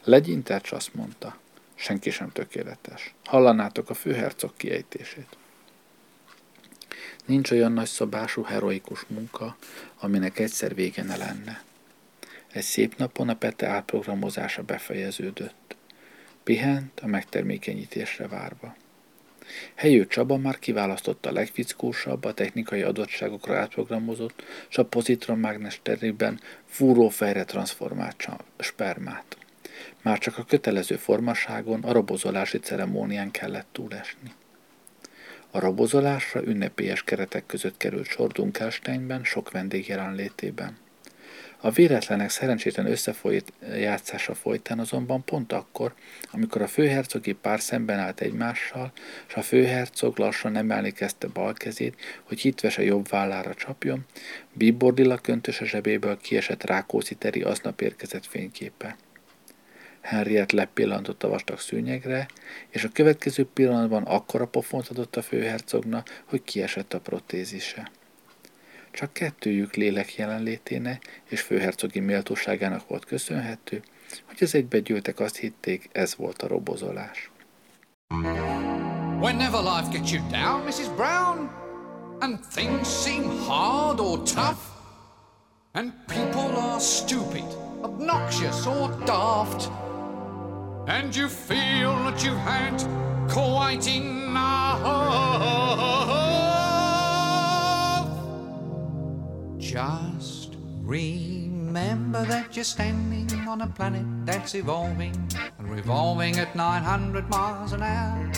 Legyintert, 0.03 0.71
azt 0.71 0.93
mondta, 0.93 1.37
senki 1.75 2.09
sem 2.09 2.31
tökéletes. 2.31 3.13
Hallanátok 3.25 3.89
a 3.89 3.93
főhercog 3.93 4.51
kiejtését. 4.57 5.37
Nincs 7.25 7.51
olyan 7.51 7.71
nagy 7.71 7.87
szabású 7.87 8.43
heroikus 8.43 9.05
munka, 9.07 9.57
aminek 9.99 10.39
egyszer 10.39 10.75
vége 10.75 11.03
ne 11.03 11.15
lenne. 11.15 11.63
Egy 12.55 12.63
szép 12.63 12.97
napon 12.97 13.29
a 13.29 13.35
Pete 13.35 13.67
átprogramozása 13.67 14.63
befejeződött. 14.63 15.75
Pihent 16.43 16.99
a 16.99 17.07
megtermékenyítésre 17.07 18.27
várva. 18.27 18.75
Helyő 19.73 20.07
Csaba 20.07 20.37
már 20.37 20.59
kiválasztotta 20.59 21.29
a 21.29 21.33
legfickósabb, 21.33 22.23
a 22.23 22.33
technikai 22.33 22.81
adottságokra 22.81 23.57
átprogramozott, 23.57 24.43
és 24.69 24.77
a 24.77 24.85
pozitronmágnes 24.85 25.79
terében 25.83 26.39
fúrófejre 26.65 27.43
transformált 27.43 28.27
spermát. 28.59 29.37
Már 30.01 30.17
csak 30.17 30.37
a 30.37 30.43
kötelező 30.43 30.95
formaságon, 30.95 31.83
a 31.83 31.91
robozolási 31.91 32.59
ceremónián 32.59 33.31
kellett 33.31 33.67
túlesni. 33.71 34.33
A 35.51 35.59
robozolásra 35.59 36.43
ünnepélyes 36.43 37.03
keretek 37.03 37.45
között 37.45 37.77
került 37.77 38.07
sor 38.07 38.31
Dunkelsteinben 38.31 39.23
sok 39.23 39.51
vendég 39.51 39.87
jelenlétében. 39.87 40.83
A 41.59 41.71
véletlenek 41.71 42.29
szerencsétlen 42.29 42.85
összefolyt 42.85 43.53
játszása 43.75 44.33
folytán 44.33 44.79
azonban 44.79 45.23
pont 45.23 45.53
akkor, 45.53 45.93
amikor 46.31 46.61
a 46.61 46.67
főhercogi 46.67 47.33
pár 47.33 47.59
szemben 47.59 47.99
állt 47.99 48.21
egymással, 48.21 48.91
és 49.27 49.33
a 49.33 49.41
főhercog 49.41 50.17
lassan 50.17 50.55
emelni 50.55 50.91
kezdte 50.91 51.27
bal 51.27 51.53
kezét, 51.53 52.01
hogy 52.23 52.39
hitvese 52.39 52.83
jobb 52.83 53.09
vállára 53.09 53.53
csapjon, 53.53 54.05
Bibordilla 54.53 55.17
köntös 55.17 55.61
a 55.61 55.65
zsebéből 55.65 56.17
kiesett 56.17 56.63
Rákóczi 56.63 57.15
Teri 57.15 57.41
aznap 57.41 57.81
érkezett 57.81 58.25
fényképe. 58.25 58.95
Henriett 60.01 60.51
lepillantott 60.51 61.23
a 61.23 61.27
vastag 61.27 61.59
szőnyegre, 61.59 62.27
és 62.69 62.83
a 62.83 62.89
következő 62.93 63.45
pillanatban 63.53 64.03
akkora 64.03 64.47
pofont 64.47 64.87
adott 64.87 65.15
a 65.15 65.21
főhercognak, 65.21 66.21
hogy 66.25 66.43
kiesett 66.43 66.93
a 66.93 66.99
protézise. 66.99 67.91
Csak 68.95 69.13
kettőjük 69.13 69.73
lélek 69.73 70.15
jelenlétének 70.15 71.21
és 71.29 71.41
főhercogi 71.41 71.99
méltóságának 71.99 72.87
volt 72.87 73.05
köszönhető, 73.05 73.83
hogy 74.25 74.37
az 74.39 74.55
egybegyűltek 74.55 75.19
azt 75.19 75.35
hitték, 75.37 75.89
ez 75.91 76.15
volt 76.15 76.41
a 76.41 76.47
robozolás. 76.47 77.31
Whenever 79.19 79.61
life 79.61 79.87
gets 79.91 80.11
you 80.11 80.27
down, 80.31 80.63
Mrs. 80.65 80.87
Brown, 80.95 81.49
and 82.19 82.39
things 82.53 83.01
seem 83.03 83.23
hard 83.47 83.99
or 83.99 84.17
tough, 84.17 84.61
and 85.71 85.91
people 86.07 86.59
are 86.59 86.79
stupid, 86.79 87.47
obnoxious 87.81 88.65
or 88.65 89.03
daft, 89.05 89.69
and 90.87 91.15
you 91.15 91.27
feel 91.27 91.93
that 92.03 92.23
you've 92.23 92.43
had 92.45 92.81
quite 93.27 93.87
enough. 93.87 94.15
Just 99.65 100.57
remember 100.83 102.23
that 102.25 102.55
you're 102.55 102.63
standing 102.63 103.47
on 103.47 103.61
a 103.61 103.67
planet 103.67 104.05
that's 104.23 104.53
evolving 104.53 105.15
and 105.57 105.67
revolving 105.67 106.37
at 106.37 106.55
900 106.55 107.27
miles 107.29 107.73
an 107.73 107.81
hour. 107.81 108.31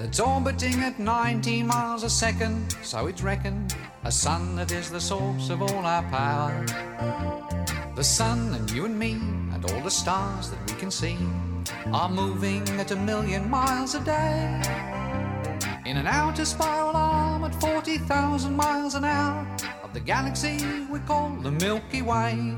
that's 0.00 0.18
orbiting 0.18 0.80
at 0.80 0.98
19 0.98 1.68
miles 1.68 2.02
a 2.02 2.10
second, 2.10 2.76
so 2.82 3.06
it's 3.06 3.22
reckoned, 3.22 3.76
a 4.02 4.10
sun 4.10 4.56
that 4.56 4.72
is 4.72 4.90
the 4.90 5.00
source 5.00 5.50
of 5.50 5.62
all 5.62 5.86
our 5.86 6.02
power. 6.10 6.66
The 7.94 8.02
sun 8.02 8.54
and 8.54 8.68
you 8.72 8.86
and 8.86 8.98
me 8.98 9.12
and 9.54 9.64
all 9.70 9.80
the 9.82 9.90
stars 9.90 10.50
that 10.50 10.58
we 10.68 10.76
can 10.80 10.90
see 10.90 11.16
are 11.92 12.08
moving 12.08 12.68
at 12.80 12.90
a 12.90 12.96
million 12.96 13.48
miles 13.48 13.94
a 13.94 14.00
day. 14.00 14.60
In 15.86 15.96
an 15.96 16.08
outer 16.08 16.44
spiral 16.44 16.96
arm 16.96 17.44
at 17.44 17.54
40,000 17.60 18.56
miles 18.56 18.96
an 18.96 19.04
hour 19.04 19.46
the 19.92 20.00
galaxy 20.00 20.86
we 20.90 20.98
call 21.00 21.28
the 21.42 21.50
Milky 21.50 22.00
Way. 22.00 22.56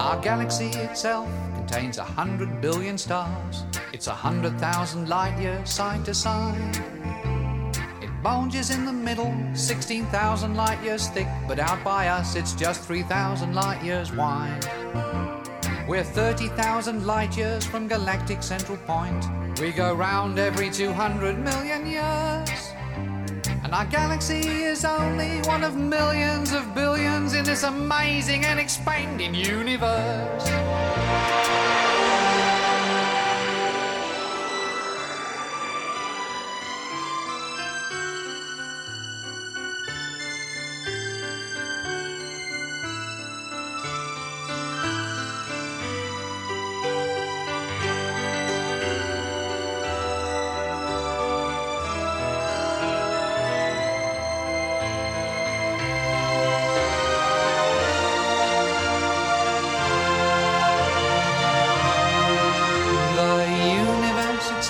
Our 0.00 0.20
galaxy 0.20 0.66
itself 0.66 1.28
contains 1.54 1.98
a 1.98 2.04
hundred 2.04 2.60
billion 2.60 2.98
stars. 2.98 3.64
It's 3.92 4.08
a 4.08 4.14
hundred 4.14 4.58
thousand 4.58 5.08
light 5.08 5.38
years 5.40 5.70
side 5.70 6.04
to 6.06 6.14
side. 6.14 6.76
It 8.02 8.10
bulges 8.22 8.70
in 8.70 8.84
the 8.84 8.92
middle, 8.92 9.32
16,000 9.54 10.56
light 10.56 10.82
years 10.82 11.08
thick, 11.08 11.28
but 11.46 11.60
out 11.60 11.84
by 11.84 12.08
us 12.08 12.34
it's 12.34 12.54
just 12.54 12.82
3,000 12.82 13.54
light 13.54 13.82
years 13.84 14.12
wide. 14.12 14.66
We're 15.88 16.04
30,000 16.04 17.06
light 17.06 17.34
years 17.34 17.64
from 17.64 17.88
galactic 17.88 18.42
central 18.42 18.76
point. 18.76 19.24
We 19.58 19.72
go 19.72 19.94
round 19.94 20.38
every 20.38 20.68
200 20.68 21.38
million 21.38 21.86
years. 21.86 22.50
And 23.64 23.72
our 23.72 23.86
galaxy 23.86 24.64
is 24.64 24.84
only 24.84 25.40
one 25.48 25.64
of 25.64 25.76
millions 25.76 26.52
of 26.52 26.74
billions 26.74 27.32
in 27.32 27.42
this 27.42 27.62
amazing 27.62 28.44
and 28.44 28.60
expanding 28.60 29.34
universe. 29.34 30.87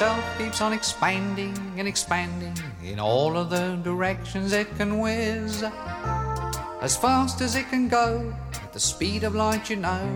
Itself 0.01 0.39
keeps 0.39 0.61
on 0.61 0.73
expanding 0.73 1.57
and 1.77 1.89
expanding 1.89 2.55
in 2.85 3.01
all 3.01 3.37
of 3.37 3.51
the 3.51 3.75
directions 3.83 4.53
it 4.53 4.73
can 4.77 5.01
whiz. 5.01 5.65
As 6.81 6.97
fast 6.97 7.41
as 7.41 7.57
it 7.57 7.69
can 7.69 7.89
go, 7.89 8.33
at 8.63 8.73
the 8.73 8.79
speed 8.79 9.25
of 9.25 9.35
light, 9.35 9.69
you 9.69 9.75
know. 9.75 10.07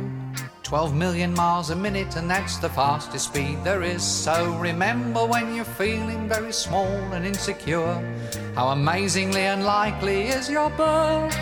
12 0.62 0.94
million 0.94 1.34
miles 1.34 1.70
a 1.70 1.74
minute, 1.74 2.14
and 2.14 2.30
that's 2.30 2.58
the 2.58 2.68
fastest 2.68 3.24
speed 3.24 3.58
there 3.64 3.82
is. 3.82 4.04
So 4.04 4.56
remember 4.56 5.26
when 5.26 5.52
you're 5.52 5.64
feeling 5.64 6.28
very 6.28 6.52
small 6.52 6.86
and 7.12 7.26
insecure, 7.26 7.98
how 8.54 8.68
amazingly 8.68 9.46
unlikely 9.46 10.28
is 10.28 10.48
your 10.48 10.70
birth. 10.70 11.36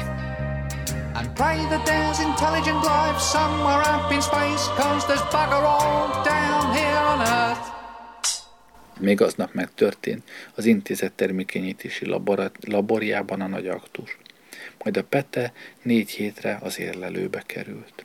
And 1.14 1.28
pray 1.36 1.58
that 1.68 1.84
there's 1.84 2.20
intelligent 2.20 2.82
life 2.84 3.20
somewhere 3.20 3.82
up 3.84 4.10
in 4.10 4.22
space, 4.22 4.66
cause 4.80 5.06
there's 5.06 5.20
bugger 5.28 5.62
all 5.62 6.24
down 6.24 6.74
here 6.74 7.02
on 7.12 7.20
Earth. 7.20 7.79
Még 9.00 9.20
aznap 9.20 9.52
megtörtént 9.52 10.30
az 10.54 10.64
intézet 10.64 11.12
termékenyítési 11.12 12.06
labora- 12.06 12.56
laborjában 12.66 13.40
a 13.40 13.46
nagy 13.46 13.66
aktus. 13.66 14.18
Majd 14.84 14.96
a 14.96 15.04
Pete 15.04 15.52
négy 15.82 16.10
hétre 16.10 16.58
az 16.62 16.78
érlelőbe 16.78 17.42
került. 17.46 18.04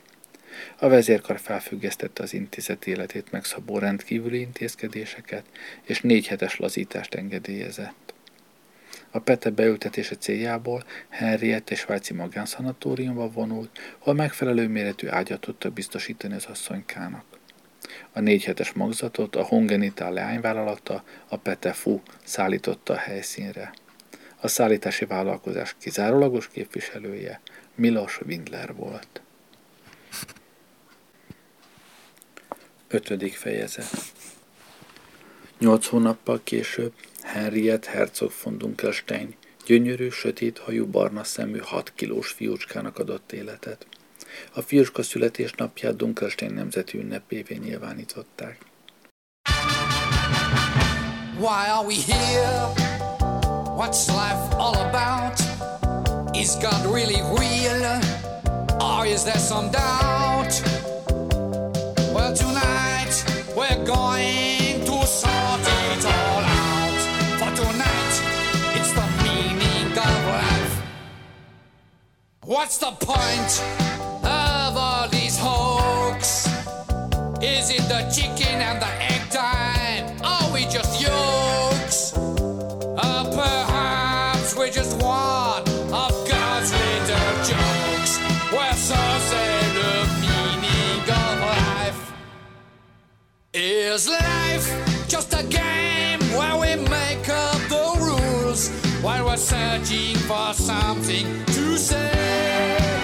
A 0.80 0.88
vezérkar 0.88 1.40
felfüggesztette 1.40 2.24
az 2.24 2.34
intézet 2.34 2.88
életét 2.88 3.32
megszabó 3.32 3.78
rendkívüli 3.78 4.40
intézkedéseket, 4.40 5.46
és 5.84 6.02
négy 6.02 6.28
hetes 6.28 6.58
lazítást 6.58 7.16
engedélyezett. 7.16 8.14
A 9.12 9.20
Pete 9.20 9.50
beültetése 9.50 10.16
céljából 10.16 10.84
Henriette 11.10 11.74
és 11.74 11.80
Svájci 11.80 12.14
magánszanatóriumba 12.14 13.30
vonult, 13.30 13.80
hol 13.98 14.14
megfelelő 14.14 14.68
méretű 14.68 15.08
ágyat 15.08 15.40
tudtak 15.40 15.74
biztosítani 15.74 16.34
az 16.34 16.46
asszonykának. 16.46 17.35
A 18.16 18.20
négy 18.20 18.44
hetes 18.44 18.72
magzatot 18.72 19.36
a 19.36 19.44
Hongenitál 19.44 20.14
leányvállalata, 20.14 21.04
a 21.28 21.38
Petefu 21.38 22.02
szállította 22.24 22.94
a 22.94 22.98
helyszínre. 22.98 23.74
A 24.42 24.48
szállítási 24.48 25.06
vállalkozás 25.06 25.76
kizárólagos 25.80 26.48
képviselője 26.48 27.42
Milos 27.76 28.20
Windler 28.26 28.76
volt. 28.76 29.22
Ötödik 32.88 33.34
fejezet 33.34 34.14
Nyolc 35.60 35.88
hónappal 35.88 36.42
később 36.44 36.94
Henriette 37.24 37.90
Herzog 37.90 38.32
von 38.44 38.58
Dunkelstein 38.58 39.36
gyönyörű, 39.66 40.10
sötét 40.10 40.58
hajú, 40.58 40.86
barna 40.88 41.24
szemű, 41.24 41.58
hat 41.58 41.94
kilós 41.96 42.32
fiúcskának 42.32 43.00
adott 43.00 43.32
életet. 43.32 43.88
A 44.54 44.62
fiúcska 44.62 45.04
születésnapját 45.04 45.96
Dunkelstein 45.96 46.54
nemzeti 46.54 46.98
ünnepévé 46.98 47.56
nyilvánították. 47.56 48.58
Why 51.38 51.68
are 51.68 51.86
we 51.86 51.96
here? 51.96 52.74
What's 53.76 54.08
life 54.08 54.56
all 54.58 54.76
about? 54.76 55.40
Is 56.34 56.56
God 56.56 56.86
really 56.94 57.22
real? 57.38 58.00
Or 58.80 59.06
is 59.06 59.24
there 59.24 59.40
some 59.40 59.70
doubt? 59.70 60.62
Well, 62.14 62.34
tonight 62.34 63.26
we're 63.56 63.84
going 63.84 64.86
to 64.86 65.06
sort 65.06 65.68
it 65.92 66.06
all 66.06 66.44
out. 66.44 67.00
For 67.40 67.52
tonight, 67.56 68.16
it's 68.76 68.92
the 68.94 69.08
meaning 69.24 69.92
of 69.92 70.26
life. 70.28 70.82
What's 72.46 72.78
the 72.78 72.92
point 72.92 73.62
all 75.06 75.12
these 75.12 75.38
hoax? 75.38 76.48
Is 77.42 77.70
it 77.70 77.84
the 77.90 78.02
chicken 78.14 78.62
and 78.62 78.82
the 78.82 78.92
egg 79.12 79.30
time? 79.30 80.06
Are 80.24 80.52
we 80.54 80.62
just 80.66 81.02
yokes? 81.02 82.18
Or 82.18 83.22
perhaps 83.42 84.56
we're 84.56 84.72
just 84.72 85.02
one 85.02 85.62
of 85.94 86.12
God's 86.30 86.72
little 86.72 87.36
jokes. 87.52 88.20
Well, 88.52 88.74
so 88.74 89.02
say 89.30 89.54
the 89.80 89.94
meaning 90.24 91.02
of 91.22 91.34
life. 91.54 92.14
Is 93.54 94.10
life 94.10 94.68
just 95.08 95.34
a 95.34 95.44
game 95.44 96.22
where 96.38 96.56
we 96.62 96.84
make 96.90 97.30
up 97.30 97.62
the 97.70 97.88
rules 98.00 98.70
while 99.02 99.26
we're 99.26 99.38
searching 99.38 100.16
for 100.30 100.54
something 100.54 101.26
to 101.46 101.78
say? 101.78 102.95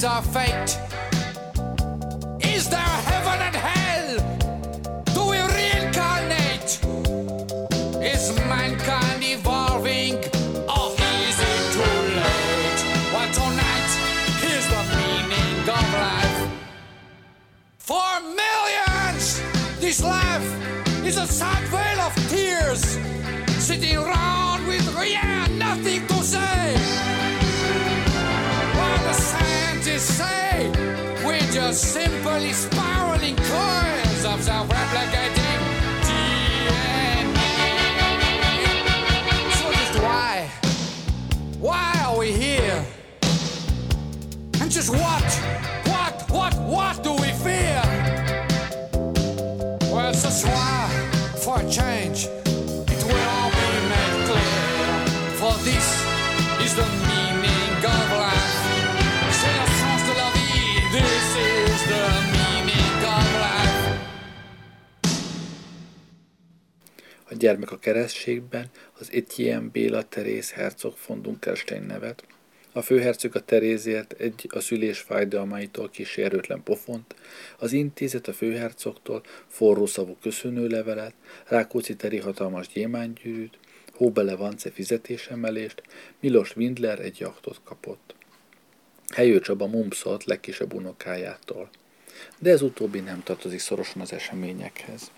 Is 0.00 0.04
our 0.04 0.22
fate? 0.22 0.70
Is 2.54 2.70
there 2.70 2.94
heaven 3.10 3.38
and 3.48 3.56
hell? 3.68 4.10
Do 5.14 5.22
we 5.32 5.38
reincarnate? 5.56 6.72
Is 8.12 8.34
mankind 8.48 9.22
evolving 9.22 10.16
or 10.74 10.86
is 11.28 11.36
it 11.50 11.62
too 11.76 11.98
late? 12.24 12.80
Well, 13.12 13.30
tonight 13.40 13.92
is 14.52 14.64
the 14.74 14.82
meaning 14.96 15.68
of 15.78 15.86
life. 16.06 16.40
For 17.76 18.10
millions, 18.42 19.42
this 19.80 20.02
life 20.02 20.48
is 21.04 21.18
a 21.18 21.26
sad 21.26 21.62
veil 21.74 22.00
of 22.08 22.14
tears, 22.30 22.82
sitting 23.62 23.98
around 23.98 24.66
with 24.66 24.80
yeah, 25.06 25.39
the 31.70 31.76
simple 31.76 32.52
spiraling 32.52 33.36
coils 33.36 34.24
of 34.24 34.44
the 34.44 34.66
replicate. 34.74 35.29
Gyermek 67.40 67.72
a 67.72 67.78
keresztségben 67.78 68.66
az 68.98 69.10
Etienne 69.12 69.68
Béla 69.68 70.02
Teréz 70.02 70.50
Herzog 70.50 70.94
von 71.06 71.22
Dunkelstein 71.22 71.82
nevet. 71.82 72.24
A 72.72 72.82
főherceg 72.82 73.36
a 73.36 73.44
Terézért 73.44 74.12
egy 74.12 74.46
a 74.48 74.60
szülés 74.60 74.98
fájdalmaitól 74.98 75.90
kísérőtlen 75.90 76.62
pofont, 76.62 77.14
az 77.58 77.72
intézet 77.72 78.28
a 78.28 78.32
főhercogtól 78.32 79.22
forró 79.46 79.86
szavú 79.86 80.16
köszönő 80.22 80.66
levelet, 80.66 81.14
Rákóczi 81.46 81.96
Teri 81.96 82.18
hatalmas 82.18 82.68
gyémánygyűrűt, 82.68 83.58
Hóbele 83.92 84.36
Vance 84.36 84.70
fizetésemelést, 84.70 85.82
Milos 86.20 86.56
Windler 86.56 87.00
egy 87.00 87.20
jaktot 87.20 87.60
kapott. 87.64 88.14
Helyő 89.14 89.40
Csaba 89.40 89.66
mumszolt 89.66 90.24
legkisebb 90.24 90.74
unokájától. 90.74 91.70
De 92.38 92.50
ez 92.50 92.62
utóbbi 92.62 93.00
nem 93.00 93.22
tartozik 93.22 93.58
szorosan 93.58 94.00
az 94.00 94.12
eseményekhez. 94.12 95.10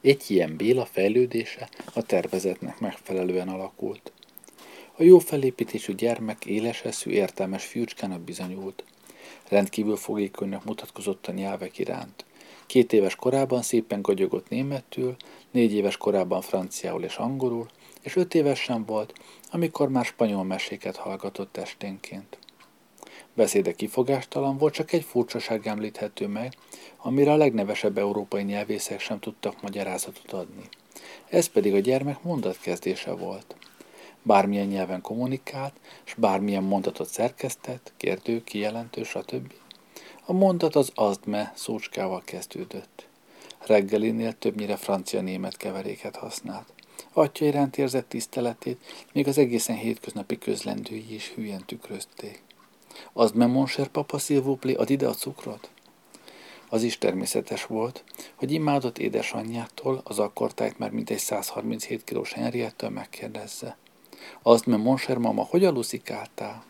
Egy 0.00 0.24
ilyen 0.28 0.56
Béla 0.56 0.84
fejlődése 0.84 1.68
a 1.94 2.02
tervezetnek 2.02 2.80
megfelelően 2.80 3.48
alakult. 3.48 4.12
A 4.96 5.02
jó 5.02 5.18
felépítésű 5.18 5.94
gyermek 5.94 6.46
éles 6.46 6.82
eszű, 6.82 7.10
értelmes 7.10 7.64
fiúcskának 7.64 8.20
bizonyult. 8.20 8.84
Rendkívül 9.48 9.96
fogékonynak 9.96 10.64
mutatkozott 10.64 11.26
a 11.26 11.32
nyelvek 11.32 11.78
iránt. 11.78 12.24
Két 12.66 12.92
éves 12.92 13.16
korában 13.16 13.62
szépen 13.62 14.02
gagyogott 14.02 14.48
németül, 14.48 15.16
négy 15.50 15.72
éves 15.72 15.96
korában 15.96 16.40
franciául 16.40 17.04
és 17.04 17.16
angolul, 17.16 17.68
és 18.02 18.16
öt 18.16 18.34
éves 18.34 18.70
volt, 18.86 19.12
amikor 19.50 19.88
már 19.88 20.04
spanyol 20.04 20.44
meséket 20.44 20.96
hallgatott 20.96 21.56
esténként. 21.56 22.38
Beszéde 23.34 23.72
kifogástalan 23.72 24.58
volt, 24.58 24.74
csak 24.74 24.92
egy 24.92 25.04
furcsaság 25.04 25.66
említhető 25.66 26.26
meg, 26.26 26.52
amire 27.08 27.32
a 27.32 27.36
legnevesebb 27.36 27.98
európai 27.98 28.42
nyelvészek 28.42 29.00
sem 29.00 29.18
tudtak 29.18 29.62
magyarázatot 29.62 30.32
adni. 30.32 30.68
Ez 31.28 31.46
pedig 31.46 31.74
a 31.74 31.78
gyermek 31.78 32.22
mondatkezdése 32.22 33.12
volt. 33.12 33.56
Bármilyen 34.22 34.66
nyelven 34.66 35.00
kommunikált, 35.00 35.72
és 36.06 36.14
bármilyen 36.14 36.62
mondatot 36.62 37.08
szerkesztett, 37.08 37.92
kérdő, 37.96 38.44
kijelentő, 38.44 39.02
stb. 39.02 39.52
A 40.24 40.32
mondat 40.32 40.76
az 40.76 40.92
azdme 40.94 41.52
szócskával 41.56 42.22
kezdődött. 42.24 43.06
Reggelinél 43.66 44.32
többnyire 44.32 44.76
francia-német 44.76 45.56
keveréket 45.56 46.16
használt. 46.16 46.72
Atya 47.12 47.44
iránt 47.44 47.78
érzett 47.78 48.08
tiszteletét, 48.08 48.80
még 49.12 49.28
az 49.28 49.38
egészen 49.38 49.76
hétköznapi 49.76 50.38
közlendői 50.38 51.14
is 51.14 51.28
hülyen 51.28 51.62
tükrözték. 51.66 52.42
Az 53.12 53.30
me 53.30 53.46
mon 53.46 53.66
cher 53.66 53.86
papa, 53.86 54.18
s'il 54.18 54.76
ad 54.76 54.90
ide 54.90 55.06
a 55.06 55.14
cukrot? 55.14 55.70
Az 56.68 56.82
is 56.82 56.98
természetes 56.98 57.66
volt, 57.66 58.04
hogy 58.34 58.52
imádott 58.52 58.98
édesanyjától, 58.98 60.00
az 60.04 60.18
akkortájt 60.18 60.78
már 60.78 60.90
mintegy 60.90 61.18
137 61.18 62.04
kilós 62.04 62.32
Henriettől 62.32 62.90
megkérdezze. 62.90 63.76
Azt 64.42 64.66
me 64.66 64.76
mon 64.76 64.96
cher 64.96 65.16
mama, 65.16 65.42
hogy 65.42 65.64
aluszikáltál? 65.64 66.64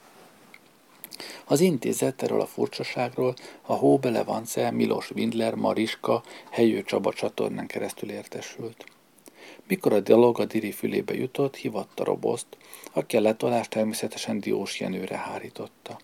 Az 1.44 1.60
intézet 1.60 2.22
erről 2.22 2.40
a 2.40 2.46
furcsaságról 2.46 3.34
a 3.62 3.72
Hóbele 3.72 4.22
Vance, 4.22 4.70
Milos 4.70 5.10
Windler, 5.10 5.54
Mariska, 5.54 6.22
Helyő 6.50 6.82
Csaba 6.82 7.12
csatornán 7.12 7.66
keresztül 7.66 8.10
értesült. 8.10 8.84
Mikor 9.66 9.92
a 9.92 10.00
dialog 10.00 10.40
a 10.40 10.44
Diri 10.44 10.72
fülébe 10.72 11.14
jutott, 11.14 11.56
hivatta 11.56 12.04
Roboszt, 12.04 12.46
aki 12.92 13.16
a 13.16 13.20
letolást 13.20 13.70
természetesen 13.70 14.40
Diós 14.40 14.80
Jenőre 14.80 15.16
hárította. 15.16 15.98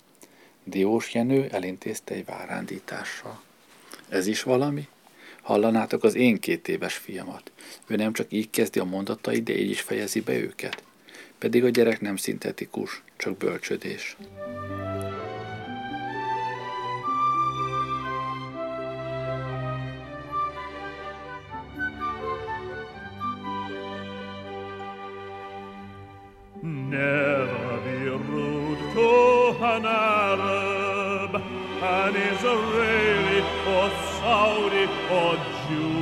Diós 0.64 1.14
Jenő 1.14 1.48
elintézte 1.50 2.14
egy 2.14 2.24
várándítással. 2.24 3.42
Ez 4.14 4.26
is 4.26 4.42
valami? 4.42 4.88
Hallanátok 5.42 6.04
az 6.04 6.14
én 6.14 6.38
két 6.38 6.68
éves 6.68 6.94
fiamat. 6.94 7.52
Ő 7.86 7.96
nem 7.96 8.12
csak 8.12 8.26
így 8.32 8.50
kezdi 8.50 8.80
a 8.80 8.84
mondatait, 8.84 9.42
de 9.42 9.58
így 9.58 9.70
is 9.70 9.80
fejezi 9.80 10.20
be 10.20 10.32
őket. 10.32 10.82
Pedig 11.38 11.64
a 11.64 11.68
gyerek 11.68 12.00
nem 12.00 12.16
szintetikus, 12.16 13.02
csak 13.16 13.36
bölcsödés. 13.36 14.16
Never 26.62 27.80
be 27.84 28.10
rude 28.28 28.92
to 28.94 29.64
an 29.64 29.84
Arab, 29.84 31.34
an 31.80 32.14
Israeli 32.32 33.03
or 34.34 34.70
Saudi 34.70 34.84
or 35.10 35.36
Jew. 35.68 35.94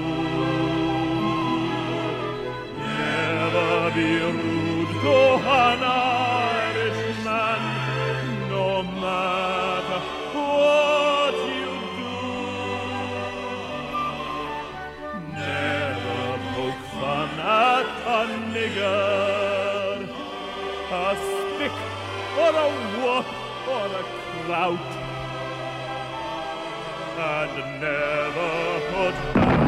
Never 2.78 3.90
be 3.94 4.08
rude 4.36 4.92
to 5.02 5.18
an 5.64 5.82
Irishman, 5.82 7.62
no 8.48 8.68
matter 9.02 10.00
what 10.34 11.34
you 11.58 11.72
do. 11.98 12.16
Never 15.32 16.24
poke 16.54 16.84
fun 17.00 17.32
at 17.38 17.88
a 18.06 18.20
nigger, 18.52 19.98
a 20.90 21.06
stick 21.28 21.76
or 22.42 22.52
a 22.64 22.68
whoop 22.96 23.28
or 23.74 23.88
a 24.00 24.04
clout, 24.46 25.01
and 27.22 27.80
never 27.80 28.80
put 28.90 29.34
down. 29.34 29.62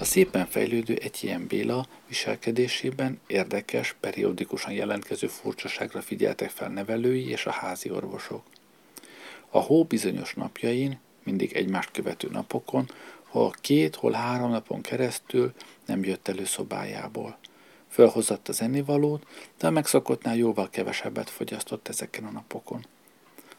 A 0.00 0.04
szépen 0.04 0.46
fejlődő 0.46 0.98
Etienne 1.02 1.46
Béla 1.46 1.86
viselkedésében 2.08 3.20
érdekes, 3.26 3.96
periódikusan 4.00 4.72
jelentkező 4.72 5.26
furcsaságra 5.26 6.00
figyeltek 6.00 6.50
fel 6.50 6.68
nevelői 6.68 7.28
és 7.28 7.46
a 7.46 7.50
házi 7.50 7.90
orvosok. 7.90 8.42
A 9.48 9.58
hó 9.58 9.84
bizonyos 9.84 10.34
napjain, 10.34 10.98
mindig 11.22 11.52
egymást 11.52 11.90
követő 11.90 12.28
napokon, 12.30 12.90
hol 13.22 13.54
két, 13.60 13.96
hol 13.96 14.12
három 14.12 14.50
napon 14.50 14.80
keresztül 14.80 15.52
nem 15.86 16.04
jött 16.04 16.28
elő 16.28 16.44
szobájából. 16.44 17.38
Fölhozott 17.90 18.48
az 18.48 18.60
ennivalót, 18.60 19.26
de 19.58 19.66
a 19.66 19.70
megszokottnál 19.70 20.36
jóval 20.36 20.70
kevesebbet 20.70 21.30
fogyasztott 21.30 21.88
ezeken 21.88 22.24
a 22.24 22.30
napokon. 22.30 22.86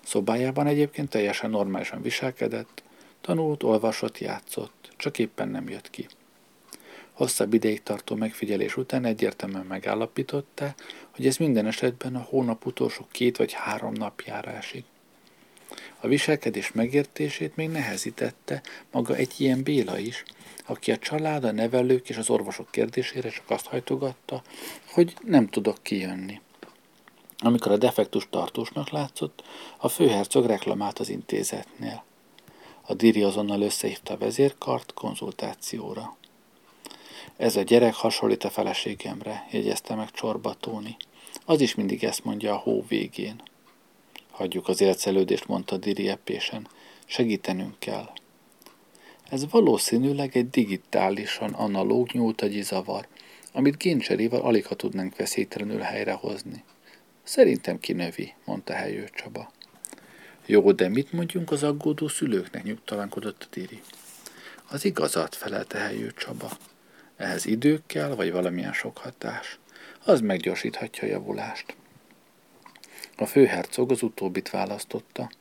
Szobájában 0.06 0.68
egyébként 0.68 1.10
teljesen 1.10 1.50
normálisan 1.50 2.02
viselkedett, 2.02 2.84
tanult, 3.22 3.64
olvasott, 3.64 4.18
játszott, 4.18 4.94
csak 4.98 5.20
éppen 5.20 5.50
nem 5.50 5.70
jött 5.70 5.90
ki. 5.90 6.08
Hosszabb 7.12 7.54
ideig 7.54 7.84
tartó 7.84 8.16
megfigyelés 8.16 8.78
után 8.78 9.06
egyértelműen 9.06 9.66
megállapította, 9.66 10.74
hogy 11.16 11.28
ez 11.28 11.38
minden 11.38 11.66
esetben 11.66 12.16
a 12.16 12.28
hónap 12.30 12.66
utolsó 12.66 13.08
két 13.12 13.38
vagy 13.38 13.54
három 13.54 13.94
napjára 13.94 14.52
esik. 14.52 14.86
A 16.00 16.08
viselkedés 16.08 16.72
megértését 16.72 17.56
még 17.56 17.70
nehezítette 17.70 18.62
maga 18.92 19.16
egy 19.16 19.34
ilyen 19.38 19.64
Béla 19.64 19.98
is, 19.98 20.24
aki 20.72 20.92
a 20.92 20.98
család, 20.98 21.44
a 21.44 21.52
nevelők 21.52 22.10
és 22.10 22.18
az 22.18 22.30
orvosok 22.30 22.72
kérdésére 22.72 23.30
csak 23.30 23.50
azt 23.50 23.66
hajtogatta, 23.66 24.42
hogy 24.92 25.14
nem 25.24 25.48
tudok 25.48 25.78
kijönni. 25.82 26.42
Amikor 27.38 27.72
a 27.72 27.78
defektus 27.78 28.28
tartósnak 28.30 28.90
látszott, 28.90 29.44
a 29.78 29.88
főhercog 29.88 30.46
reklamált 30.46 31.00
az 31.00 31.10
intézetnél. 31.10 32.04
A 32.82 32.94
Diri 32.94 33.24
azonnal 33.24 33.62
összehívta 33.62 34.14
a 34.14 34.18
vezérkart 34.18 34.94
konzultációra. 34.94 36.16
Ez 37.38 37.56
a 37.56 37.62
gyerek 37.62 37.94
hasonlít 37.94 38.44
a 38.44 38.50
feleségemre, 38.50 39.48
jegyezte 39.52 39.96
meg 39.96 40.12
Csorba 40.12 40.54
Tóni. 40.54 40.98
Az 41.46 41.62
is 41.62 41.76
mindig 41.76 42.04
ezt 42.04 42.24
mondja 42.24 42.54
a 42.54 42.58
hó 42.58 42.86
végén. 42.88 43.42
Hagyjuk 44.32 44.68
az 44.68 44.82
élcelődést, 44.82 45.48
mondta 45.48 45.78
Diri 45.78 46.10
epésen. 46.10 46.68
Segítenünk 47.06 47.80
kell. 47.80 48.10
Ez 49.32 49.50
valószínűleg 49.50 50.38
egy 50.38 50.50
digitálisan 50.50 51.54
analóg 51.54 52.12
nyúltagyi 52.12 52.62
zavar, 52.62 53.08
amit 53.54 53.78
géncserével 53.78 54.42
alig 54.42 54.66
ha 54.66 54.76
tudnánk 54.76 55.16
veszélytelenül 55.16 55.80
helyrehozni. 55.80 56.64
Szerintem 57.24 57.80
kinövi, 57.80 58.34
mondta 58.46 58.74
Helyő 58.74 59.10
Csaba. 59.14 59.52
Jó, 60.46 60.72
de 60.72 60.90
mit 60.90 61.12
mondjunk 61.12 61.52
az 61.52 61.64
aggódó 61.64 62.08
szülőknek, 62.08 62.64
nyugtalankodott 62.64 63.44
a 63.44 63.48
Diri. 63.52 63.82
Az 64.70 64.86
igazat, 64.86 65.36
felelte 65.36 65.78
Helyő 65.78 66.12
Csaba. 66.12 66.52
Ehhez 67.18 67.46
idő 67.46 67.82
kell, 67.86 68.16
vagy 68.16 68.32
valamilyen 68.32 68.74
sok 68.74 68.98
hatás. 68.98 69.60
Az 70.06 70.22
meggyorsíthatja 70.22 71.04
a 71.04 71.12
javulást. 71.12 71.76
A 73.18 73.26
főhercog 73.26 73.92
az 73.92 74.02
utóbbit 74.04 74.50
választotta. 74.50 75.32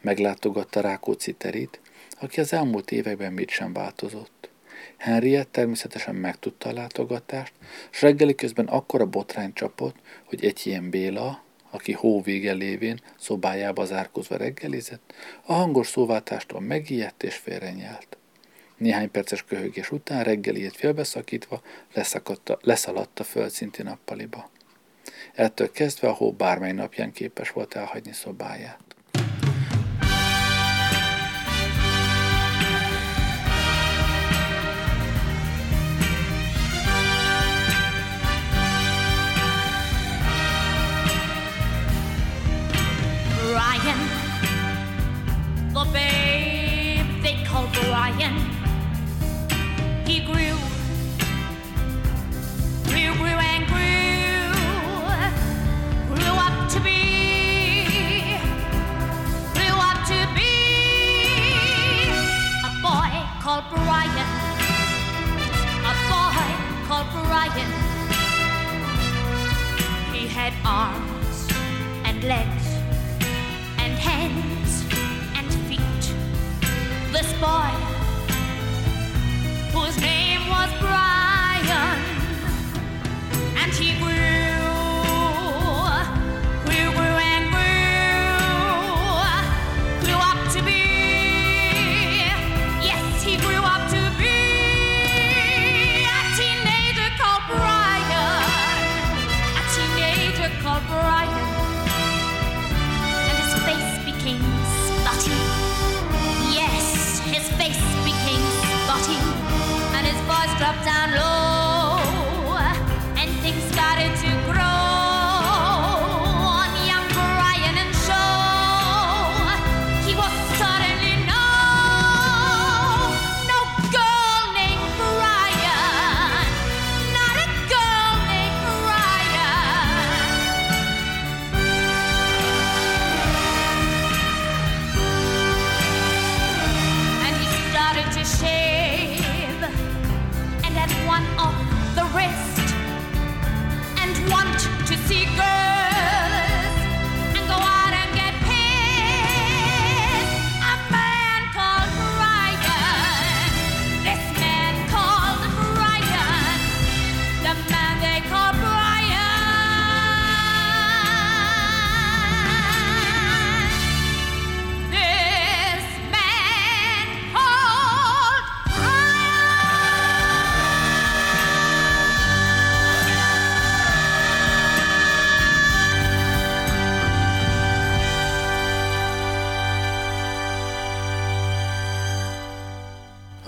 Meglátogatta 0.00 0.80
Rákóczi 0.80 1.32
terit, 1.32 1.80
aki 2.22 2.40
az 2.40 2.52
elmúlt 2.52 2.90
években 2.90 3.32
mit 3.32 3.50
sem 3.50 3.72
változott. 3.72 4.50
Henriette 4.96 5.50
természetesen 5.50 6.14
megtudta 6.14 6.68
a 6.68 6.72
látogatást, 6.72 7.52
s 7.90 8.02
reggeli 8.02 8.34
közben 8.34 8.66
akkora 8.66 9.06
botrány 9.06 9.52
csapott, 9.52 9.96
hogy 10.24 10.44
egy 10.44 10.60
ilyen 10.64 10.90
Béla, 10.90 11.42
aki 11.70 11.92
hóvége 11.92 12.52
lévén 12.52 13.00
szobájába 13.18 13.84
zárkozva 13.84 14.36
reggelizett, 14.36 15.14
a 15.42 15.52
hangos 15.52 15.86
szóváltástól 15.86 16.60
megijedt 16.60 17.22
és 17.22 17.36
félrenyelt. 17.36 18.16
Néhány 18.76 19.10
perces 19.10 19.44
köhögés 19.44 19.90
után 19.90 20.24
reggeliét 20.24 20.76
félbeszakítva 20.76 21.62
leszaladt 22.60 23.20
a 23.20 23.24
földszinti 23.24 23.82
nappaliba. 23.82 24.50
Ettől 25.34 25.70
kezdve 25.70 26.08
a 26.08 26.12
hó 26.12 26.32
bármely 26.32 26.72
napján 26.72 27.12
képes 27.12 27.50
volt 27.50 27.74
elhagyni 27.74 28.12
szobáját. 28.12 28.91
Brian, 43.82 43.98
the 45.74 45.84
babe 45.92 47.22
they 47.22 47.42
call 47.44 47.66
Brian. 47.72 48.36
He 50.06 50.20
grew, 50.20 50.56
grew, 52.84 53.12
grew 53.18 53.38
and 53.50 53.66
grew, 53.66 54.54
grew 56.14 56.34
up 56.46 56.70
to 56.70 56.78
be, 56.80 58.38
grew 59.54 59.76
up 59.90 59.98
to 60.12 60.18
be 60.38 60.54
a 62.62 62.70
boy 62.86 63.12
called 63.42 63.64
Brian, 63.74 64.30
a 65.90 65.94
boy 66.12 66.46
called 66.86 67.08
Brian. 67.26 67.70
He 70.12 70.28
had 70.28 70.52
arms 70.64 71.48
and 72.04 72.22
legs 72.22 72.61
hands 74.02 74.84
and 75.36 75.48
feet. 75.68 76.04
This 77.12 77.32
boy, 77.34 77.91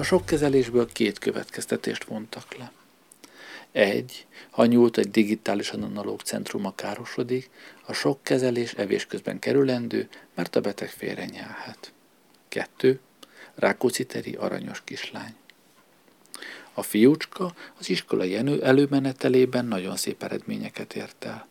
sok 0.04 0.26
kezelésből 0.26 0.92
két 0.92 1.18
következtetést 1.18 2.04
vontak 2.04 2.56
le. 2.56 2.72
Egy, 3.72 4.26
ha 4.50 4.66
nyúlt 4.66 4.98
egy 4.98 5.10
digitálisan 5.10 5.82
analóg 5.82 6.20
centruma 6.20 6.74
károsodik, 6.74 7.50
a 7.86 7.92
sok 7.92 8.22
kezelés 8.22 8.72
evés 8.72 9.06
közben 9.06 9.38
kerülendő, 9.38 10.08
mert 10.34 10.56
a 10.56 10.60
beteg 10.60 10.88
félre 10.88 11.24
nyelhet. 11.24 11.92
Kettő, 12.48 13.00
Rákóczi 13.54 14.06
Teri 14.06 14.34
aranyos 14.34 14.82
kislány. 14.84 15.34
A 16.72 16.82
fiúcska 16.82 17.54
az 17.78 17.88
iskolai 17.88 18.36
elő- 18.36 18.62
előmenetelében 18.62 19.64
nagyon 19.64 19.96
szép 19.96 20.22
eredményeket 20.22 20.94
ért 20.94 21.24
el. 21.24 21.46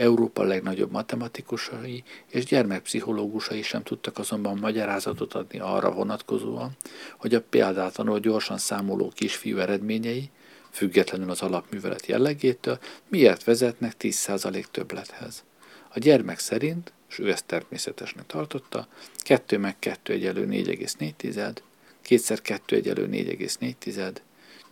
Európa 0.00 0.42
legnagyobb 0.42 0.90
matematikusai 0.90 2.02
és 2.30 2.44
gyermekpszichológusai 2.44 3.62
sem 3.62 3.82
tudtak 3.82 4.18
azonban 4.18 4.58
magyarázatot 4.58 5.34
adni 5.34 5.58
arra 5.58 5.92
vonatkozóan, 5.92 6.76
hogy 7.16 7.34
a 7.34 7.42
példátlanul 7.42 8.18
gyorsan 8.18 8.58
számoló 8.58 9.12
kisfiú 9.14 9.58
eredményei, 9.58 10.30
függetlenül 10.70 11.30
az 11.30 11.42
alapművelet 11.42 12.06
jellegétől, 12.06 12.78
miért 13.08 13.44
vezetnek 13.44 13.94
10% 13.98 14.64
többlethez. 14.70 15.44
A 15.88 15.98
gyermek 15.98 16.38
szerint, 16.38 16.92
és 17.08 17.18
ő 17.18 17.30
ezt 17.30 17.46
természetesnek 17.46 18.26
tartotta, 18.26 18.86
2 19.16 19.58
meg 19.58 19.78
2 19.78 20.12
egyelő 20.12 20.46
4,4, 20.46 21.56
2 22.02 22.16
x 22.16 22.40
2 22.42 22.76
egyelő 22.76 23.08
4,4, 23.08 24.16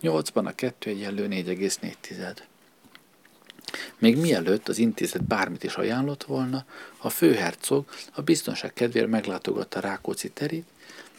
8-ban 0.01 0.45
a 0.45 0.51
2 0.51 0.89
egyenlő 0.89 1.27
4,4. 1.27 2.37
Még 3.97 4.17
mielőtt 4.17 4.67
az 4.67 4.77
intézet 4.77 5.23
bármit 5.23 5.63
is 5.63 5.75
ajánlott 5.75 6.23
volna, 6.23 6.65
a 6.97 7.09
főhercog 7.09 7.85
a 8.13 8.21
biztonság 8.21 8.73
kedvéért 8.73 9.09
meglátogatta 9.09 9.79
Rákóczi 9.79 10.29
terit, 10.29 10.67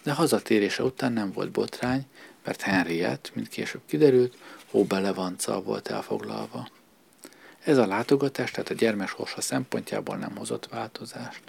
de 0.03 0.13
hazatérése 0.13 0.83
után 0.83 1.13
nem 1.13 1.33
volt 1.33 1.51
botrány, 1.51 2.07
mert 2.45 2.61
Henriette, 2.61 3.31
mint 3.33 3.49
később 3.49 3.81
kiderült, 3.87 4.37
hóbelevanccal 4.71 5.63
volt 5.63 5.89
elfoglalva. 5.89 6.69
Ez 7.65 7.77
a 7.77 7.87
látogatás 7.87 8.51
tehát 8.51 8.71
a 8.71 8.75
gyermek 8.75 9.09
sorsa 9.09 9.41
szempontjából 9.41 10.17
nem 10.17 10.37
hozott 10.37 10.67
változást. 10.67 11.43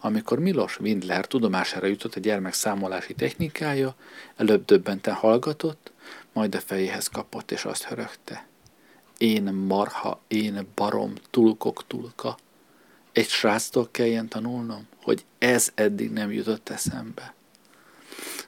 Amikor 0.00 0.38
Milos 0.38 0.80
Windler 0.80 1.26
tudomására 1.26 1.86
jutott 1.86 2.14
a 2.14 2.20
gyermek 2.20 2.52
számolási 2.52 3.14
technikája, 3.14 3.94
előbb 4.36 4.64
döbbenten 4.64 5.14
hallgatott, 5.14 5.92
majd 6.32 6.54
a 6.54 6.60
fejéhez 6.60 7.06
kapott 7.08 7.50
és 7.50 7.64
azt 7.64 7.84
hörögte. 7.84 8.46
Én 9.24 9.42
marha, 9.42 10.20
én 10.28 10.66
barom, 10.74 11.12
tulkok 11.30 11.86
tulka. 11.86 12.36
Egy 13.12 13.28
sráctól 13.28 13.88
kelljen 13.90 14.28
tanulnom, 14.28 14.86
hogy 15.02 15.24
ez 15.38 15.70
eddig 15.74 16.10
nem 16.10 16.32
jutott 16.32 16.68
eszembe. 16.68 17.34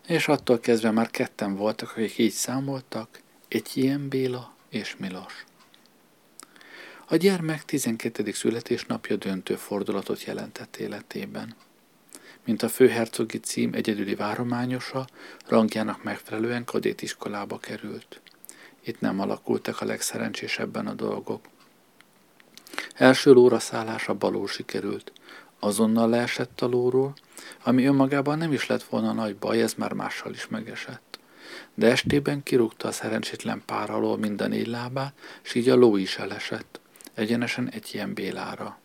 És 0.06 0.28
attól 0.28 0.60
kezdve 0.60 0.90
már 0.90 1.10
ketten 1.10 1.56
voltak, 1.56 1.90
akik 1.90 2.18
így 2.18 2.32
számoltak, 2.32 3.20
egy 3.48 3.70
ilyen 3.74 4.08
Béla 4.08 4.54
és 4.68 4.96
Milos. 4.96 5.44
A 7.06 7.16
gyermek 7.16 7.64
12. 7.64 8.32
születésnapja 8.32 9.16
döntő 9.16 9.54
fordulatot 9.54 10.22
jelentett 10.22 10.76
életében. 10.76 11.56
Mint 12.44 12.62
a 12.62 12.68
főhercogi 12.68 13.38
cím 13.38 13.72
egyedüli 13.74 14.14
várományosa, 14.14 15.06
rangjának 15.46 16.02
megfelelően 16.02 16.64
kadétiskolába 16.64 17.58
került. 17.58 18.20
Itt 18.86 19.00
nem 19.00 19.20
alakultak 19.20 19.80
a 19.80 19.84
legszerencsésebben 19.84 20.86
a 20.86 20.92
dolgok. 20.92 21.44
Első 22.94 23.32
lóra 23.32 23.58
szállása 23.58 24.14
balul 24.14 24.48
sikerült. 24.48 25.12
Azonnal 25.58 26.08
leesett 26.08 26.60
a 26.60 26.66
lóról, 26.66 27.14
ami 27.64 27.84
önmagában 27.84 28.38
nem 28.38 28.52
is 28.52 28.66
lett 28.66 28.82
volna 28.82 29.12
nagy 29.12 29.36
baj, 29.36 29.62
ez 29.62 29.74
már 29.74 29.92
mással 29.92 30.32
is 30.32 30.48
megesett. 30.48 31.18
De 31.74 31.90
estében 31.90 32.42
kirúgta 32.42 32.88
a 32.88 32.92
szerencsétlen 32.92 33.62
pár 33.66 33.90
alól 33.90 34.18
minden 34.18 34.48
négy 34.48 34.66
lábát, 34.66 35.14
s 35.42 35.54
így 35.54 35.68
a 35.68 35.74
ló 35.74 35.96
is 35.96 36.16
elesett, 36.16 36.80
egyenesen 37.14 37.70
egy 37.70 37.90
ilyen 37.92 38.14
Bélára. 38.14 38.78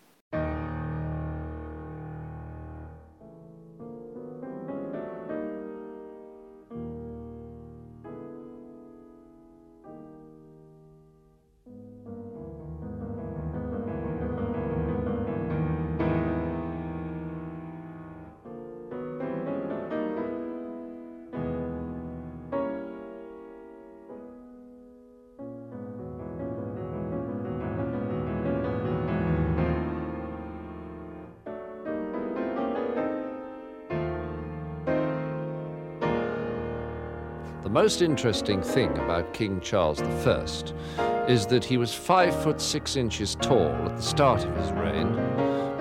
Most 37.82 38.04
interesting 38.04 38.62
thing 38.62 38.96
about 39.00 39.34
King 39.34 39.60
Charles 39.60 40.00
I 40.04 41.26
is 41.28 41.48
that 41.48 41.66
he 41.66 41.78
was 41.78 41.92
five 41.92 42.44
foot 42.44 42.62
six 42.62 42.96
inches 42.96 43.34
tall 43.42 43.74
at 43.88 43.96
the 43.96 44.04
start 44.04 44.46
of 44.46 44.56
his 44.56 44.72
reign, 44.74 45.16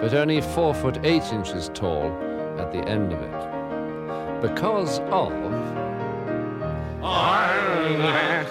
but 0.01 0.15
only 0.15 0.41
four 0.41 0.73
foot 0.73 0.99
eight 1.05 1.31
inches 1.31 1.71
tall 1.75 2.07
at 2.59 2.73
the 2.73 2.79
end 2.89 3.13
of 3.13 3.21
it. 3.21 4.41
Because 4.41 5.01
of 5.11 5.31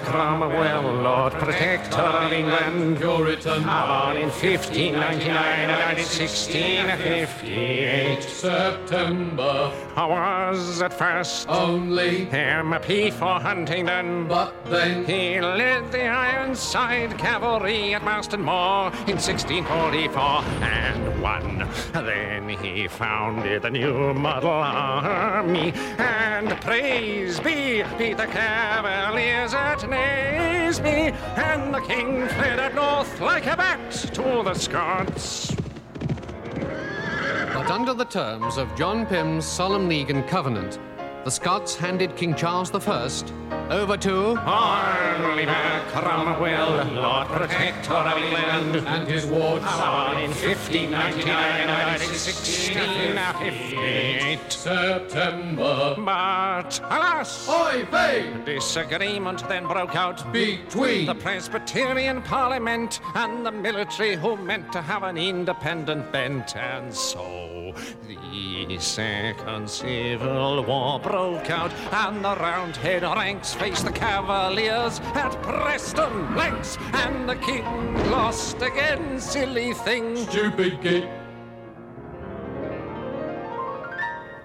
Cromwell, 0.04 0.94
Lord 1.02 1.34
Protector 1.34 2.02
of 2.02 2.32
England, 2.32 2.98
Puritan, 2.98 3.64
born 3.64 4.18
in 4.18 4.30
1599 4.30 5.30
and 5.30 5.72
died 5.72 5.98
in 5.98 6.06
1658. 6.06 8.24
September 8.24 9.72
I 9.96 10.06
was 10.06 10.82
at 10.82 10.94
first 10.94 11.48
only, 11.50 12.28
MP 12.28 13.12
for 13.12 13.40
Huntingdon. 13.40 14.28
but 14.28 14.54
then 14.66 15.06
He 15.06 15.40
led 15.42 15.92
the 15.92 16.06
Ironside 16.06 17.18
Cavalry 17.18 17.94
at 17.96 18.04
Marston 18.04 18.42
Moor 18.42 18.92
in 19.08 19.18
1644 19.18 20.44
and 20.64 21.22
won. 21.22 21.68
Then 21.94 22.50
he 22.50 22.88
founded 22.88 23.62
the 23.64 23.70
new 23.70 24.14
model 24.14 24.50
army, 24.50 25.72
and 25.98 26.50
praise 26.62 27.40
be, 27.40 27.84
beat 27.98 28.18
the 28.18 28.28
Cavaliers 28.28 29.54
at 29.54 29.84
Naseby, 29.90 31.14
and 31.38 31.74
the 31.74 31.82
king 31.82 32.28
fled 32.30 32.60
up 32.60 32.74
north 32.74 33.20
like 33.20 33.46
a 33.46 33.58
bat 33.58 33.92
to 34.14 34.44
the 34.44 34.54
Scots. 34.54 35.56
But 37.54 37.72
under 37.72 37.94
the 37.94 38.06
terms 38.06 38.58
of 38.58 38.74
John 38.76 39.06
Pym's 39.06 39.46
solemn 39.46 39.90
league 39.90 40.10
and 40.10 40.28
covenant, 40.28 40.80
the 41.26 41.32
Scots 41.32 41.76
handed 41.76 42.16
King 42.16 42.34
Charles 42.36 42.74
I 42.74 43.59
over 43.70 43.98
to 43.98 44.38
Oliver 44.40 45.84
Cromwell, 45.90 46.86
Lord 46.94 47.28
Protector 47.28 47.94
of 47.94 48.18
England, 48.18 48.78
and 48.88 49.08
his 49.08 49.26
wards 49.26 49.66
born 49.66 50.18
in 50.18 50.32
1599 50.32 51.70
and 51.70 52.02
1658. 52.02 54.52
September 54.52 55.96
But 55.98 56.80
alas! 56.84 57.48
Oy 57.48 57.86
vey 57.92 58.34
Disagreement 58.46 59.48
then 59.48 59.66
broke 59.66 59.96
out 59.96 60.32
between 60.34 61.06
the 61.06 61.14
Presbyterian 61.16 62.22
Parliament 62.24 63.00
and 63.16 63.46
the 63.46 63.52
military 63.52 64.16
who 64.16 64.36
meant 64.38 64.72
to 64.74 64.82
have 64.82 65.04
an 65.04 65.18
independent 65.18 66.12
bent, 66.12 66.56
and 66.56 66.92
so 66.94 67.74
the 68.08 68.80
Second 68.80 69.70
Civil 69.70 70.64
War 70.64 71.00
broke 71.00 71.50
out, 71.50 71.72
and 71.92 72.24
the 72.26 72.36
Roundhead 72.36 73.04
ranks 73.04 73.56
faced 73.60 73.86
the 73.86 73.92
Cavaliers 73.92 75.00
at 75.14 75.32
Preston 75.44 76.36
Lakes, 76.36 76.78
and 76.94 77.28
the 77.28 77.36
King 77.36 77.94
lost 78.10 78.62
again, 78.62 79.20
silly 79.20 79.74
thing. 79.74 80.16
stupid 80.16 80.82
git 80.82 81.10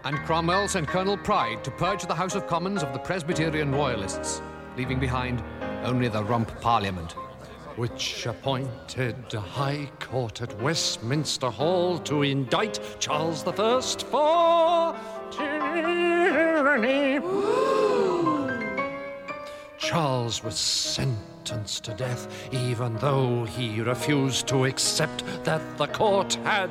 and 0.04 0.18
Cromwell 0.26 0.68
sent 0.68 0.86
Colonel 0.86 1.16
Pride 1.16 1.64
to 1.64 1.70
purge 1.70 2.04
the 2.04 2.14
House 2.14 2.34
of 2.34 2.46
Commons 2.46 2.82
of 2.82 2.92
the 2.92 2.98
Presbyterian 2.98 3.72
Royalists, 3.72 4.42
leaving 4.76 5.00
behind 5.00 5.42
only 5.82 6.08
the 6.08 6.22
Rump 6.22 6.60
Parliament. 6.60 7.14
which 7.76 8.24
appointed 8.26 9.16
a 9.34 9.40
High 9.40 9.90
Court 9.98 10.42
at 10.42 10.56
Westminster 10.62 11.50
Hall 11.50 11.98
to 11.98 12.22
indict 12.22 12.78
Charles 13.00 13.44
I 13.44 13.80
for 13.80 14.96
tyranny. 15.32 17.18
Charles 19.84 20.42
was 20.42 20.56
sentenced 20.56 21.84
to 21.84 21.92
death, 21.92 22.26
even 22.50 22.96
though 22.96 23.44
he 23.44 23.82
refused 23.82 24.48
to 24.48 24.64
accept 24.64 25.22
that 25.44 25.60
the 25.76 25.86
court 25.88 26.32
had 26.36 26.70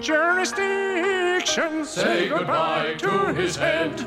jurisdiction. 0.00 1.84
say 1.84 2.28
goodbye 2.28 2.94
to 2.98 3.34
his 3.34 3.56
head 3.56 4.06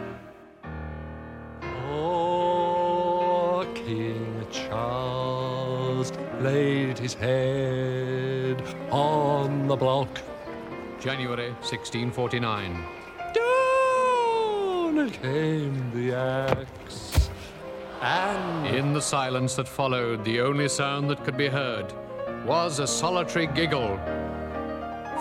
Oh, 1.90 3.68
King 3.76 4.48
Charles 4.52 6.14
laid 6.40 6.98
his 6.98 7.14
head 7.14 8.64
on 8.90 9.68
the 9.68 9.76
block. 9.76 10.08
January 11.02 11.50
1649. 11.60 12.86
Down 13.34 15.10
came 15.10 15.92
the 15.94 16.16
axe. 16.16 17.17
And 18.02 18.68
In 18.68 18.94
the 18.94 19.02
silence 19.02 19.56
that 19.56 19.68
followed, 19.68 20.24
the 20.24 20.40
only 20.42 20.70
sound 20.70 21.10
that 21.10 21.24
could 21.24 21.36
be 21.38 21.48
heard 21.48 21.92
was 22.46 22.78
a 22.80 22.86
solitary 22.88 23.48
giggle 23.48 23.98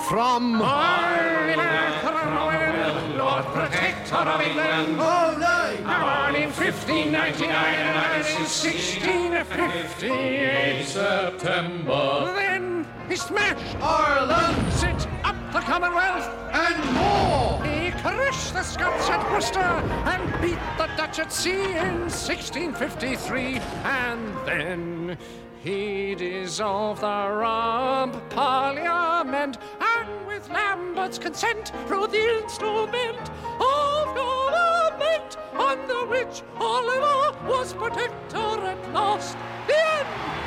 from 0.08 0.60
Oliver 0.60 1.98
Cromwell, 2.00 3.16
Lord 3.16 3.44
Protector 3.46 4.14
of 4.16 4.40
England. 4.42 5.00
all 5.00 5.36
night 5.38 5.78
Born 5.82 6.34
in 6.36 6.50
1599 6.52 7.50
and 7.50 7.94
died 7.94 8.26
in 8.26 8.44
1658. 8.44 10.84
September. 10.84 12.32
Then 12.34 12.86
he 13.08 13.16
smashed, 13.16 13.76
Ireland. 13.80 14.70
Set 14.72 15.08
up 15.24 15.36
the 15.52 15.60
Commonwealth, 15.60 16.28
and 16.52 16.84
more 16.94 17.55
He 18.06 18.12
crushed 18.12 18.54
the 18.54 18.62
Scots 18.62 19.10
at 19.10 19.32
Worcester 19.32 19.58
and 19.58 20.40
beat 20.40 20.58
the 20.78 20.86
Dutch 20.96 21.18
at 21.18 21.32
sea 21.32 21.64
in 21.64 22.08
1653. 22.08 23.56
And 23.82 24.36
then 24.46 25.18
he 25.60 26.14
dissolved 26.14 27.00
the 27.00 27.28
Rump 27.28 28.30
Parliament 28.30 29.58
and 29.80 30.26
with 30.26 30.48
Lambert's 30.50 31.18
consent 31.18 31.72
wrote 31.88 32.12
the 32.12 32.42
instrument 32.42 33.30
of 33.60 34.14
government 34.14 35.36
under 35.58 36.06
which 36.06 36.42
Oliver 36.61 37.36
was 37.48 37.72
protector 37.72 38.66
at 38.66 38.92
last. 38.92 39.36
The 39.66 39.74
end. 39.74 40.45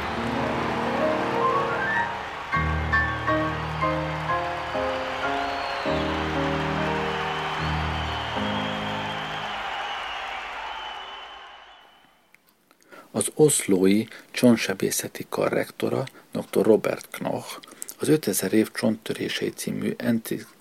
Az 13.11 13.27
oszlói 13.33 14.03
csontsebészeti 14.31 15.25
kar 15.29 15.51
rektora, 15.51 16.03
dr. 16.31 16.65
Robert 16.65 17.07
Knoch, 17.11 17.59
az 17.99 18.07
5000 18.07 18.53
év 18.53 18.71
csonttörései 18.71 19.49
című 19.49 19.95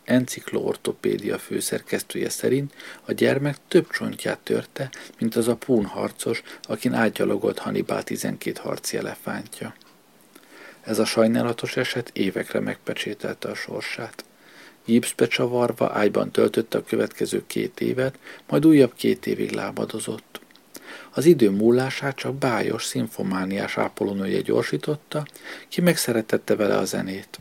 encikloortopédia 0.05 1.39
főszerkesztője 1.39 2.29
szerint 2.29 2.75
a 3.05 3.13
gyermek 3.13 3.57
több 3.69 3.91
csontját 3.91 4.39
törte, 4.39 4.91
mint 5.19 5.37
az 5.37 5.49
a 5.49 5.57
pún 5.57 5.85
harcos, 5.85 6.43
akin 6.63 6.93
átgyalogolt 6.93 7.59
Hannibal 7.59 8.03
12 8.03 8.61
harci 8.63 8.97
elefántja. 8.97 9.75
Ez 10.83 10.99
a 10.99 11.05
sajnálatos 11.05 11.77
eset 11.77 12.11
évekre 12.13 12.61
megpecsételte 12.61 13.49
a 13.49 13.55
sorsát. 13.55 14.25
Gipszbe 14.85 15.27
csavarva 15.27 15.91
ágyban 15.93 16.31
töltötte 16.31 16.79
a 16.79 16.85
következő 16.85 17.43
két 17.47 17.81
évet, 17.81 18.19
majd 18.49 18.67
újabb 18.67 18.95
két 18.95 19.27
évig 19.27 19.51
lábadozott. 19.51 20.28
Az 21.11 21.25
idő 21.25 21.51
múlását 21.51 22.17
csak 22.17 22.35
bájos, 22.35 22.85
szimfomániás 22.85 23.79
ápolónője 23.79 24.41
gyorsította, 24.41 25.27
ki 25.69 25.81
megszeretette 25.81 26.57
vele 26.57 26.77
a 26.77 26.85
zenét. 26.85 27.39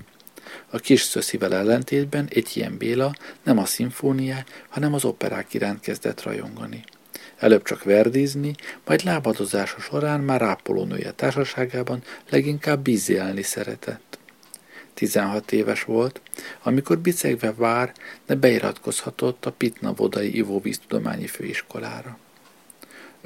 A 0.70 0.78
kis 0.78 1.02
szöszivel 1.02 1.54
ellentétben 1.54 2.28
egy 2.30 2.52
ilyen 2.54 2.78
Béla 2.78 3.14
nem 3.44 3.58
a 3.58 3.66
szimfóniá, 3.66 4.44
hanem 4.70 4.94
az 4.94 5.06
operák 5.06 5.54
iránt 5.54 5.80
kezdett 5.80 6.24
rajongani. 6.24 6.84
Előbb 7.38 7.64
csak 7.64 7.84
verdizni, 7.84 8.56
majd 8.86 9.04
lábadozása 9.04 9.80
során 9.80 10.20
már 10.20 10.42
ápolónője 10.42 11.12
társaságában 11.12 12.04
leginkább 12.30 12.80
bízélni 12.80 13.42
szeretett. 13.42 14.20
16 14.94 15.52
éves 15.52 15.84
volt, 15.84 16.22
amikor 16.64 17.00
bicegve 17.00 17.54
vár, 17.54 17.94
de 18.26 18.36
beiratkozhatott 18.36 19.46
a 19.46 19.52
Pitna 19.52 19.94
Vodai 19.94 20.36
Ivóvíztudományi 20.36 21.28
Főiskolára. 21.28 22.18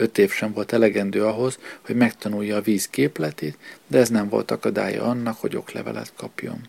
Öt 0.01 0.17
év 0.17 0.31
sem 0.31 0.53
volt 0.53 0.73
elegendő 0.73 1.25
ahhoz, 1.25 1.59
hogy 1.81 1.95
megtanulja 1.95 2.55
a 2.55 2.61
víz 2.61 2.87
képletét, 2.87 3.57
de 3.87 3.97
ez 3.97 4.09
nem 4.09 4.29
volt 4.29 4.51
akadálya 4.51 5.03
annak, 5.03 5.37
hogy 5.39 5.55
oklevelet 5.55 6.13
kapjon. 6.15 6.61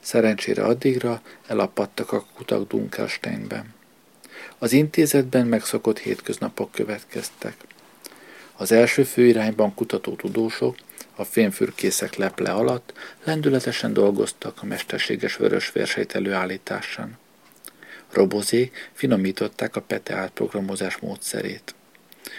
Szerencsére 0.00 0.64
addigra 0.64 1.22
elapadtak 1.46 2.12
a 2.12 2.26
kutak 2.34 2.68
Dunkelsteinben. 2.68 3.74
Az 4.58 4.72
intézetben 4.72 5.46
megszokott 5.46 5.98
hétköznapok 5.98 6.72
következtek. 6.72 7.56
Az 8.56 8.72
első 8.72 9.02
főirányban 9.02 9.74
kutató 9.74 10.14
tudósok 10.14 10.76
a 11.14 11.24
fémfürkészek 11.24 12.14
leple 12.14 12.50
alatt 12.50 12.92
lendületesen 13.24 13.92
dolgoztak 13.92 14.58
a 14.62 14.66
mesterséges 14.66 15.36
vörös 15.36 15.72
vérsejt 15.72 16.14
előállításán. 16.14 17.18
Robozék 18.10 18.90
finomították 18.92 19.76
a 19.76 19.80
PETE 19.80 20.14
átprogramozás 20.14 20.96
módszerét. 20.96 21.74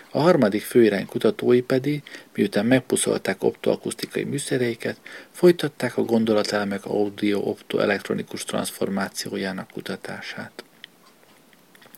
A 0.10 0.20
harmadik 0.20 0.62
főirány 0.62 1.06
kutatói 1.06 1.62
pedig, 1.62 2.04
miután 2.36 2.66
megpuszolták 2.66 3.44
optoakusztikai 3.44 4.24
műszereiket, 4.24 5.00
folytatták 5.32 5.98
a 5.98 6.02
gondolatelmek 6.02 6.86
audio-optoelektronikus 6.86 8.44
transformációjának 8.44 9.72
kutatását. 9.72 10.64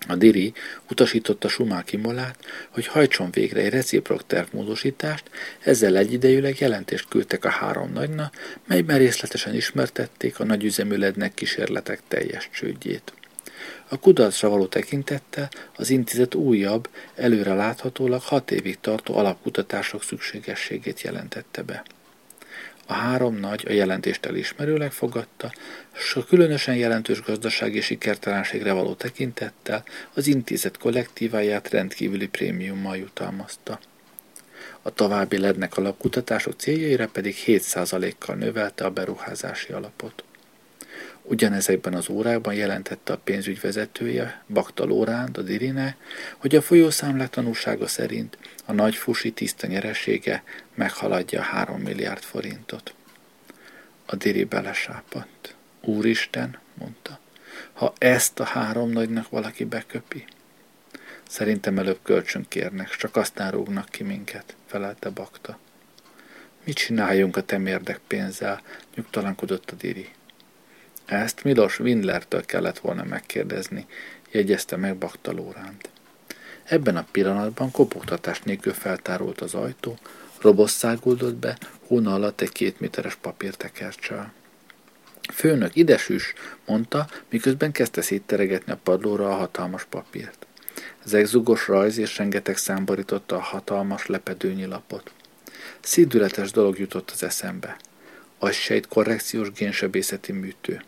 A 0.07 0.15
Diri 0.15 0.53
utasította 0.89 1.47
Sumáki 1.47 1.97
Molát, 1.97 2.45
hogy 2.69 2.87
hajtson 2.87 3.31
végre 3.31 3.61
egy 3.61 3.69
reciprok 3.69 4.25
tervmódosítást, 4.27 5.29
ezzel 5.59 5.97
egyidejűleg 5.97 6.59
jelentést 6.59 7.07
küldtek 7.07 7.45
a 7.45 7.49
három 7.49 7.91
nagyna, 7.93 8.31
melyben 8.67 8.97
részletesen 8.97 9.55
ismertették 9.55 10.39
a 10.39 10.43
nagyüzemű 10.43 10.95
lednek 10.95 11.33
kísérletek 11.33 11.99
teljes 12.07 12.49
csődjét. 12.53 13.13
A 13.87 13.99
kudarcra 13.99 14.49
való 14.49 14.65
tekintettel 14.65 15.49
az 15.75 15.89
intézet 15.89 16.35
újabb, 16.35 16.89
előre 17.15 17.53
láthatólag 17.53 18.21
hat 18.21 18.51
évig 18.51 18.79
tartó 18.79 19.17
alapkutatások 19.17 20.03
szükségességét 20.03 21.01
jelentette 21.01 21.61
be. 21.61 21.83
A 22.85 22.93
három 22.93 23.35
nagy 23.35 23.65
a 23.67 23.71
jelentést 23.71 24.25
elismerőleg 24.25 24.91
fogadta, 24.91 25.51
s 25.91 26.15
a 26.15 26.25
különösen 26.25 26.75
jelentős 26.75 27.21
gazdasági 27.21 27.81
sikertelenségre 27.81 28.71
való 28.71 28.93
tekintettel 28.93 29.83
az 30.13 30.27
intézet 30.27 30.77
kollektíváját 30.77 31.69
rendkívüli 31.69 32.27
prémiummal 32.27 32.97
jutalmazta. 32.97 33.79
A 34.81 34.93
további 34.93 35.37
lednek 35.37 35.77
alapkutatások 35.77 36.53
céljaira 36.57 37.07
pedig 37.07 37.35
7%-kal 37.45 38.35
növelte 38.35 38.85
a 38.85 38.89
beruházási 38.89 39.73
alapot. 39.73 40.23
Ugyanezekben 41.29 41.93
az 41.93 42.09
órákban 42.09 42.53
jelentette 42.53 43.13
a 43.13 43.17
pénzügy 43.17 43.61
vezetője, 43.61 44.43
Bakta 44.47 44.85
Lóránd, 44.85 45.37
a 45.37 45.41
Dirine, 45.41 45.95
hogy 46.37 46.55
a 46.55 46.61
folyószámlák 46.61 47.29
tanúsága 47.29 47.87
szerint 47.87 48.37
a 48.65 48.71
nagy 48.71 48.95
fusi 48.95 49.31
tiszta 49.31 49.67
nyeresége 49.67 50.43
meghaladja 50.73 51.39
a 51.39 51.43
3 51.43 51.81
milliárd 51.81 52.21
forintot. 52.21 52.93
A 54.05 54.15
Diri 54.15 54.43
belesápadt. 54.43 55.55
Úristen, 55.81 56.57
mondta, 56.73 57.19
ha 57.73 57.93
ezt 57.97 58.39
a 58.39 58.43
három 58.43 58.89
nagynak 58.89 59.29
valaki 59.29 59.63
beköpi. 59.63 60.25
Szerintem 61.27 61.77
előbb 61.77 61.99
kölcsön 62.03 62.45
kérnek, 62.47 62.89
csak 62.89 63.15
aztán 63.15 63.51
rúgnak 63.51 63.89
ki 63.89 64.03
minket, 64.03 64.55
felelte 64.65 65.09
Bakta. 65.09 65.59
Mit 66.63 66.75
csináljunk 66.75 67.37
a 67.37 67.41
temérdek 67.41 67.99
pénzzel, 68.07 68.61
nyugtalankodott 68.95 69.71
a 69.71 69.75
Diri. 69.75 70.09
Ezt 71.09 71.43
Milos 71.43 71.79
Windlertől 71.79 72.45
kellett 72.45 72.79
volna 72.79 73.03
megkérdezni, 73.03 73.85
jegyezte 74.31 74.75
meg 74.75 74.95
Bakta. 74.95 75.33
Ebben 76.63 76.97
a 76.97 77.07
pillanatban 77.11 77.71
kopogtatás 77.71 78.41
nélkül 78.41 78.73
feltárult 78.73 79.41
az 79.41 79.53
ajtó, 79.53 79.97
robosz 80.41 80.71
száguldott 80.71 81.35
be, 81.35 81.57
hóna 81.87 82.13
alatt 82.13 82.41
egy 82.41 82.51
két 82.51 82.79
méteres 82.79 83.15
papírtekercsel. 83.15 84.33
Főnök, 85.33 85.75
idesűs, 85.75 86.33
mondta, 86.65 87.07
miközben 87.29 87.71
kezdte 87.71 88.01
szétteregetni 88.01 88.71
a 88.71 88.79
padlóra 88.83 89.29
a 89.29 89.35
hatalmas 89.35 89.85
papírt. 89.89 90.47
Zegzugos 91.03 91.67
rajz 91.67 91.97
és 91.97 92.17
rengeteg 92.17 92.57
szám 92.57 92.85
borította 92.85 93.35
a 93.35 93.41
hatalmas 93.41 94.05
lepedőnyi 94.05 94.65
lapot. 94.65 95.11
Szídületes 95.79 96.51
dolog 96.51 96.79
jutott 96.79 97.11
az 97.11 97.23
eszembe. 97.23 97.77
Agysejt 98.39 98.87
korrekciós 98.87 99.51
génsebészeti 99.51 100.31
műtő. 100.31 100.81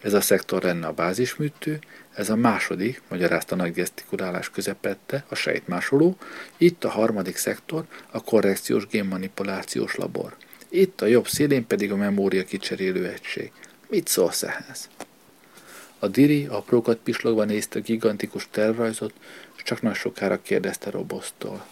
Ez 0.00 0.14
a 0.14 0.20
szektor 0.20 0.62
lenne 0.62 0.86
a 0.86 0.92
bázisműtő, 0.92 1.78
ez 2.14 2.30
a 2.30 2.36
második, 2.36 3.02
magyarázta 3.08 3.54
nagy 3.54 3.72
gesztikulálás 3.72 4.50
közepette, 4.50 5.24
a 5.28 5.34
sejtmásoló, 5.34 6.16
itt 6.56 6.84
a 6.84 6.88
harmadik 6.88 7.36
szektor, 7.36 7.84
a 8.10 8.22
korrekciós 8.22 8.86
génmanipulációs 8.86 9.94
labor. 9.94 10.36
Itt 10.68 11.00
a 11.00 11.06
jobb 11.06 11.28
szélén 11.28 11.66
pedig 11.66 11.92
a 11.92 11.96
memória 11.96 12.44
kicserélő 12.44 13.06
egység. 13.06 13.52
Mit 13.88 14.08
szólsz 14.08 14.42
ehhez? 14.42 14.88
A 15.98 16.08
diri 16.08 16.46
aprókat 16.46 16.98
pislogva 16.98 17.44
nézte 17.44 17.78
a 17.78 17.82
gigantikus 17.82 18.48
tervrajzot, 18.50 19.12
és 19.56 19.62
csak 19.62 19.82
nagy 19.82 19.94
sokára 19.94 20.42
kérdezte 20.42 20.90
Robosztól. 20.90 21.66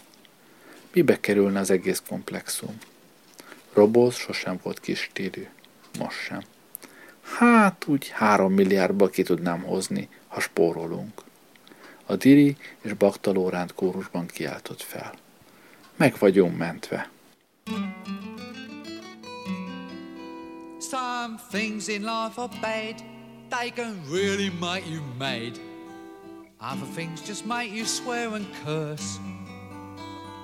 Mibe 0.93 1.19
kerülne 1.19 1.59
az 1.59 1.69
egész 1.69 2.03
komplexum? 2.07 2.77
Roboz 3.73 4.15
sosem 4.15 4.59
volt 4.63 4.79
kis 4.79 4.99
stílű. 4.99 5.47
Most 5.99 6.19
sem. 6.19 6.41
Hát 7.33 7.85
úgy 7.87 8.09
három 8.09 8.53
milliárdba 8.53 9.09
ki 9.09 9.23
tudnám 9.23 9.61
hozni, 9.61 10.09
ha 10.27 10.39
spórolunk. 10.39 11.21
A 12.05 12.15
Diri 12.15 12.57
és 12.81 12.93
Bakta 12.93 13.31
Lóránt 13.31 13.73
kórusban 13.73 14.25
kiáltott 14.25 14.81
fel. 14.81 15.13
Meg 15.95 16.15
vagyunk 16.19 16.57
mentve. 16.57 17.09
Some 20.79 21.39
things 21.51 21.87
in 21.87 22.01
life 22.01 22.41
are 22.41 22.49
bad, 22.61 23.03
they 23.49 23.69
can 23.69 24.01
really 24.11 24.51
make 24.59 24.83
you 24.89 25.01
mad. 25.17 25.59
Other 26.59 26.87
things 26.95 27.21
just 27.21 27.45
make 27.45 27.75
you 27.75 27.85
swear 27.85 28.33
and 28.33 28.45
curse. 28.63 29.19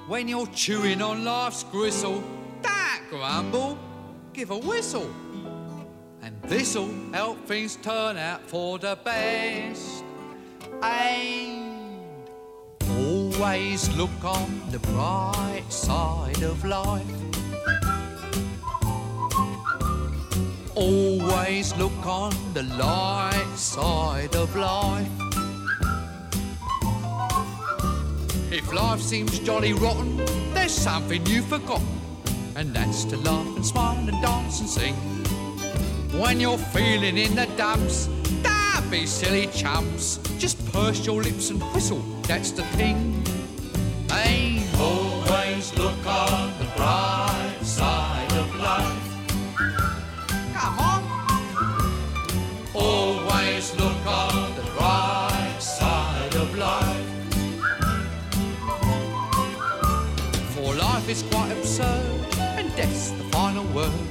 When 0.08 0.28
you're 0.28 0.52
chewing 0.54 1.02
on 1.02 1.24
life's 1.24 1.64
gristle, 1.72 2.22
don't 2.62 3.10
grumble, 3.10 3.78
give 4.34 4.52
a 4.52 4.58
whistle. 4.58 5.10
This'll 6.44 6.90
help 7.14 7.46
things 7.46 7.78
turn 7.78 8.18
out 8.18 8.42
for 8.42 8.78
the 8.80 8.98
best. 9.04 10.04
And 10.82 12.16
always 12.90 13.90
look 13.96 14.24
on 14.24 14.62
the 14.72 14.80
bright 14.80 15.66
side 15.70 16.44
of 16.44 16.64
life. 16.66 17.06
Always 20.76 21.76
look 21.76 22.06
on 22.06 22.34
the 22.54 22.64
light 22.64 23.54
side 23.56 24.36
of 24.36 24.56
life. 24.56 25.08
If 28.52 28.74
life 28.74 29.00
seems 29.00 29.40
jolly 29.40 29.74
rotten, 29.74 30.18
there's 30.54 30.74
something 30.74 31.26
you've 31.26 31.46
forgotten, 31.46 31.88
and 32.56 32.74
that's 32.74 33.06
to 33.06 33.18
laugh 33.18 33.48
and 33.56 33.66
smile 33.66 33.98
and 34.10 34.22
dance 34.22 34.60
and 34.60 34.70
sing. 34.70 35.21
When 36.18 36.42
you're 36.42 36.58
feeling 36.58 37.18
in 37.18 37.36
the 37.36 37.46
dumps, 37.56 38.08
don't 38.44 38.92
be 38.92 39.06
silly 39.06 39.48
chumps. 39.48 40.18
Just 40.38 40.58
purse 40.74 41.06
your 41.06 41.24
lips 41.24 41.50
and 41.50 41.62
whistle, 41.74 42.04
that's 42.24 42.52
the 42.52 42.64
thing. 42.76 43.24
Hey, 44.10 44.62
always 44.78 45.74
look 45.78 46.06
on 46.06 46.52
the 46.60 46.66
bright 46.76 47.58
side 47.62 48.32
of 48.34 48.56
life. 48.58 49.04
Come 50.54 50.80
on. 50.80 51.02
Always 52.76 53.74
look 53.80 54.06
on 54.06 54.56
the 54.56 54.64
bright 54.78 55.60
side 55.60 56.36
of 56.36 56.58
life. 56.58 57.08
For 60.54 60.76
life 60.76 61.08
is 61.08 61.24
quite 61.32 61.52
absurd, 61.54 62.36
and 62.38 62.76
death's 62.76 63.12
the 63.12 63.24
final 63.32 63.64
word. 63.74 64.11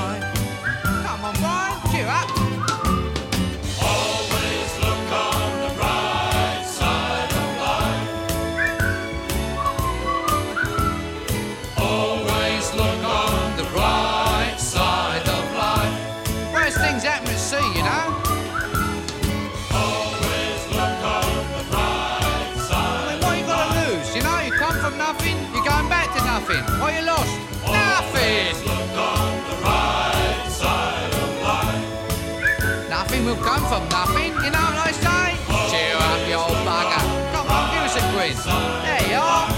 Nothing 33.01 33.25
will 33.25 33.35
come 33.37 33.65
from 33.65 33.89
nothing, 33.89 34.29
you 34.45 34.51
know 34.53 34.61
what 34.61 34.77
I 34.77 34.91
say? 34.93 35.33
Cheer 35.73 35.97
up, 35.97 36.21
you 36.29 36.35
old 36.35 36.53
bugger. 36.61 37.01
Come 37.33 37.49
on, 37.49 37.73
give 37.73 37.81
us 37.89 37.95
a 37.97 38.03
quiz. 38.13 38.37
There 38.45 39.05
you 39.09 39.17
are. 39.17 39.49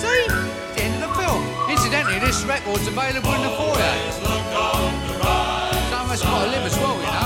See? 0.00 0.24
It's 0.24 0.74
the 0.74 0.82
end 0.84 0.94
of 0.96 1.12
the 1.12 1.14
film. 1.20 1.44
Incidentally, 1.68 2.18
this 2.20 2.42
record's 2.44 2.86
available 2.88 3.34
in 3.34 3.42
the 3.42 3.50
foyer. 3.50 3.94
Some 5.92 6.06
of 6.06 6.10
us 6.10 6.22
got 6.22 6.42
to 6.42 6.50
live 6.50 6.64
as 6.64 6.78
well, 6.78 6.96
you 6.96 7.02
know. 7.02 7.19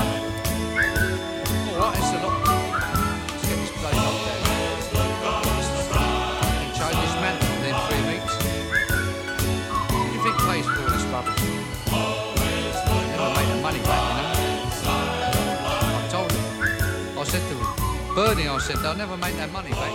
Bernie, 18.15 18.47
I 18.47 18.57
said, 18.59 18.77
they'll 18.77 18.95
never 18.95 19.17
make 19.17 19.35
that 19.35 19.51
money 19.51 19.71
back. 19.71 19.91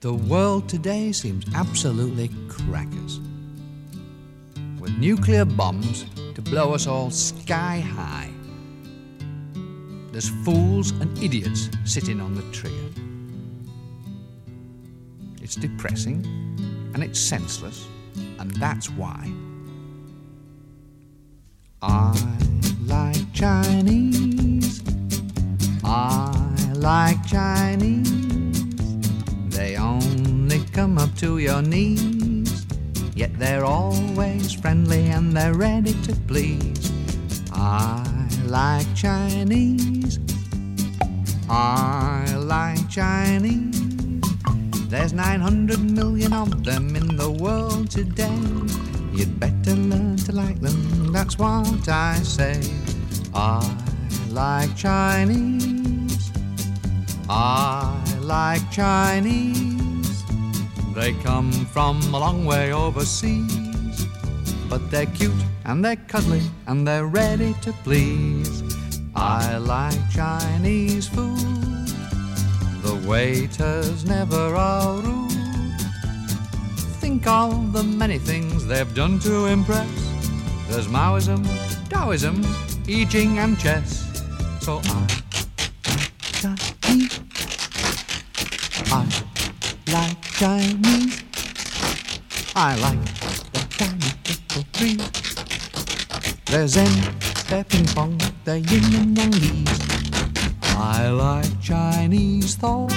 The 0.00 0.14
world 0.14 0.70
today 0.70 1.12
seems 1.12 1.44
absolutely 1.54 2.30
crackers. 2.48 3.20
With 4.80 4.96
nuclear 4.96 5.44
bombs 5.44 6.06
to 6.34 6.40
blow 6.40 6.72
us 6.72 6.86
all 6.86 7.10
sky 7.10 7.80
high. 7.80 8.30
There's 10.12 10.30
fools 10.46 10.92
and 10.92 11.22
idiots 11.22 11.68
sitting 11.84 12.22
on 12.22 12.34
the 12.34 12.42
trigger. 12.52 12.88
It's 15.42 15.56
depressing 15.56 16.24
and 16.94 17.04
it's 17.04 17.20
senseless, 17.20 17.86
and 18.38 18.50
that's 18.52 18.88
why. 18.88 19.30
I 21.86 22.16
like 22.86 23.30
Chinese. 23.34 24.82
I 25.84 26.32
like 26.72 27.26
Chinese. 27.26 28.54
They 29.50 29.76
only 29.76 30.60
come 30.72 30.96
up 30.96 31.14
to 31.16 31.36
your 31.36 31.60
knees, 31.60 32.64
yet 33.14 33.38
they're 33.38 33.66
always 33.66 34.54
friendly 34.54 35.10
and 35.10 35.36
they're 35.36 35.52
ready 35.52 35.92
to 36.04 36.16
please. 36.26 36.90
I 37.52 38.02
like 38.46 38.86
Chinese. 38.94 40.18
I 41.50 42.34
like 42.34 42.88
Chinese. 42.88 44.22
There's 44.88 45.12
900 45.12 45.90
million 45.90 46.32
of 46.32 46.64
them 46.64 46.96
in 46.96 47.16
the 47.18 47.30
world 47.30 47.90
today. 47.90 48.83
You'd 49.16 49.38
better 49.38 49.76
learn 49.76 50.16
to 50.16 50.32
like 50.32 50.60
them, 50.60 51.12
that's 51.12 51.38
what 51.38 51.88
I 51.88 52.16
say. 52.16 52.60
I 53.32 53.62
like 54.30 54.76
Chinese. 54.76 56.32
I 57.28 58.02
like 58.20 58.68
Chinese. 58.72 60.24
They 60.94 61.12
come 61.22 61.52
from 61.52 62.02
a 62.12 62.18
long 62.18 62.44
way 62.44 62.72
overseas. 62.72 64.06
But 64.68 64.90
they're 64.90 65.06
cute 65.06 65.32
and 65.64 65.84
they're 65.84 66.02
cuddly 66.08 66.42
and 66.66 66.86
they're 66.86 67.06
ready 67.06 67.54
to 67.62 67.72
please. 67.84 68.64
I 69.14 69.58
like 69.58 69.98
Chinese 70.10 71.06
food. 71.06 71.38
The 72.82 73.00
waiters 73.06 74.04
never 74.04 74.56
are 74.56 75.00
rude. 75.00 75.23
Think 77.24 77.36
of 77.36 77.72
the 77.72 77.82
many 77.82 78.18
things 78.18 78.66
they've 78.66 78.94
done 78.94 79.18
to 79.20 79.46
impress. 79.46 79.88
There's 80.68 80.88
Maoism, 80.88 81.42
Taoism, 81.88 82.44
I 82.86 83.06
Ching 83.06 83.38
and 83.38 83.58
chess. 83.58 84.22
So 84.60 84.82
I 84.84 85.06
Chinese. 86.42 87.20
I 88.92 89.06
like 89.90 90.20
Chinese. 90.36 91.24
I 92.54 92.76
like 92.76 93.02
the 93.54 93.64
Chinese 93.70 94.14
people 94.24 94.64
three. 94.74 94.98
They're 96.44 96.68
Zen, 96.68 96.92
they're 97.48 97.64
ping 97.64 97.86
pong, 97.86 98.20
they're 98.44 98.58
yin 98.58 98.94
and 98.94 99.16
yang. 99.16 99.66
I 100.76 101.08
like 101.08 101.58
Chinese 101.62 102.56
thought, 102.56 102.92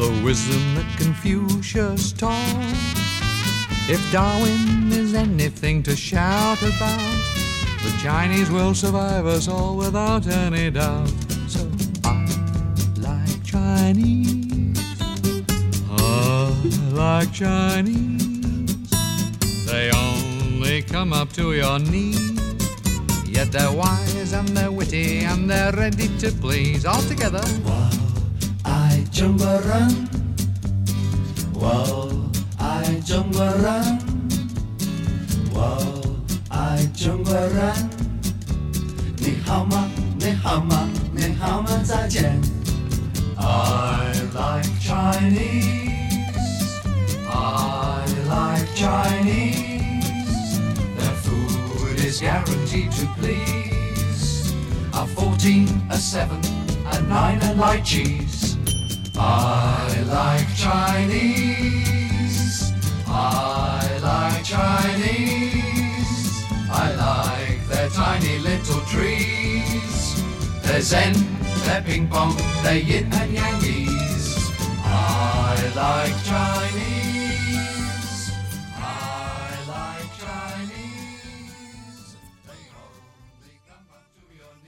the 0.00 0.22
wisdom 0.24 0.74
that 0.74 0.86
Confucius 0.96 2.12
taught. 2.12 2.74
If 3.86 4.00
Darwin 4.10 4.90
is 4.90 5.12
anything 5.12 5.82
to 5.82 5.94
shout 5.94 6.62
about, 6.62 7.18
the 7.84 7.94
Chinese 8.02 8.50
will 8.50 8.74
survive 8.74 9.26
us 9.26 9.46
all 9.46 9.76
without 9.76 10.26
any 10.26 10.70
doubt. 10.70 11.12
So 11.48 11.70
I 12.02 12.26
like 12.96 13.44
Chinese. 13.44 15.02
I 15.90 16.50
like 16.92 17.30
Chinese. 17.30 18.90
They 19.66 19.90
only 19.90 20.80
come 20.80 21.12
up 21.12 21.30
to 21.34 21.52
your 21.52 21.78
knees. 21.78 22.40
Yet 23.26 23.52
they're 23.52 23.70
wise 23.70 24.32
and 24.32 24.48
they're 24.48 24.72
witty 24.72 25.24
and 25.26 25.50
they're 25.50 25.72
ready 25.72 26.08
to 26.20 26.32
please. 26.32 26.86
All 26.86 27.02
together 27.02 27.44
jemberan 29.20 30.08
Wow, 31.52 32.08
I 32.58 32.84
jemberan 33.04 34.00
Wow, 35.52 36.16
I 36.50 36.88
jemberan 36.96 37.90
Ni 39.20 39.34
hama, 39.44 39.90
ni 40.20 40.30
hao 40.30 40.60
ma, 40.64 40.88
ni 41.12 41.34
hao 41.34 41.60
ma 41.60 41.84
I 43.42 44.12
like 44.34 44.80
Chinese. 44.80 45.90
I 47.28 48.06
like 48.26 48.74
Chinese. 48.74 50.58
Their 50.96 51.14
food 51.24 52.00
is 52.00 52.20
guaranteed 52.20 52.92
to 52.92 53.06
please. 53.18 54.54
A 54.94 55.06
14, 55.06 55.68
a 55.90 55.96
7, 55.96 56.40
a 56.86 57.02
9 57.02 57.42
and 57.42 57.60
light 57.60 57.84
cheese. 57.84 58.50
I 59.22 60.02
like 60.08 60.48
Chinese. 60.56 61.92
I 63.06 63.98
like 64.02 64.42
Chinese. 64.42 65.52
I 66.70 66.94
like 66.94 67.68
their 67.68 67.90
tiny 67.90 68.38
little 68.38 68.80
trees. 68.86 70.22
Their 70.62 70.80
zen, 70.80 71.12
they're 71.64 71.82
ping 71.82 72.08
pong, 72.08 72.34
they're 72.62 72.78
yin 72.78 73.12
and 73.12 73.36
yangies. 73.36 74.38
I 74.84 75.54
like 75.76 76.16
Chinese. 76.24 76.99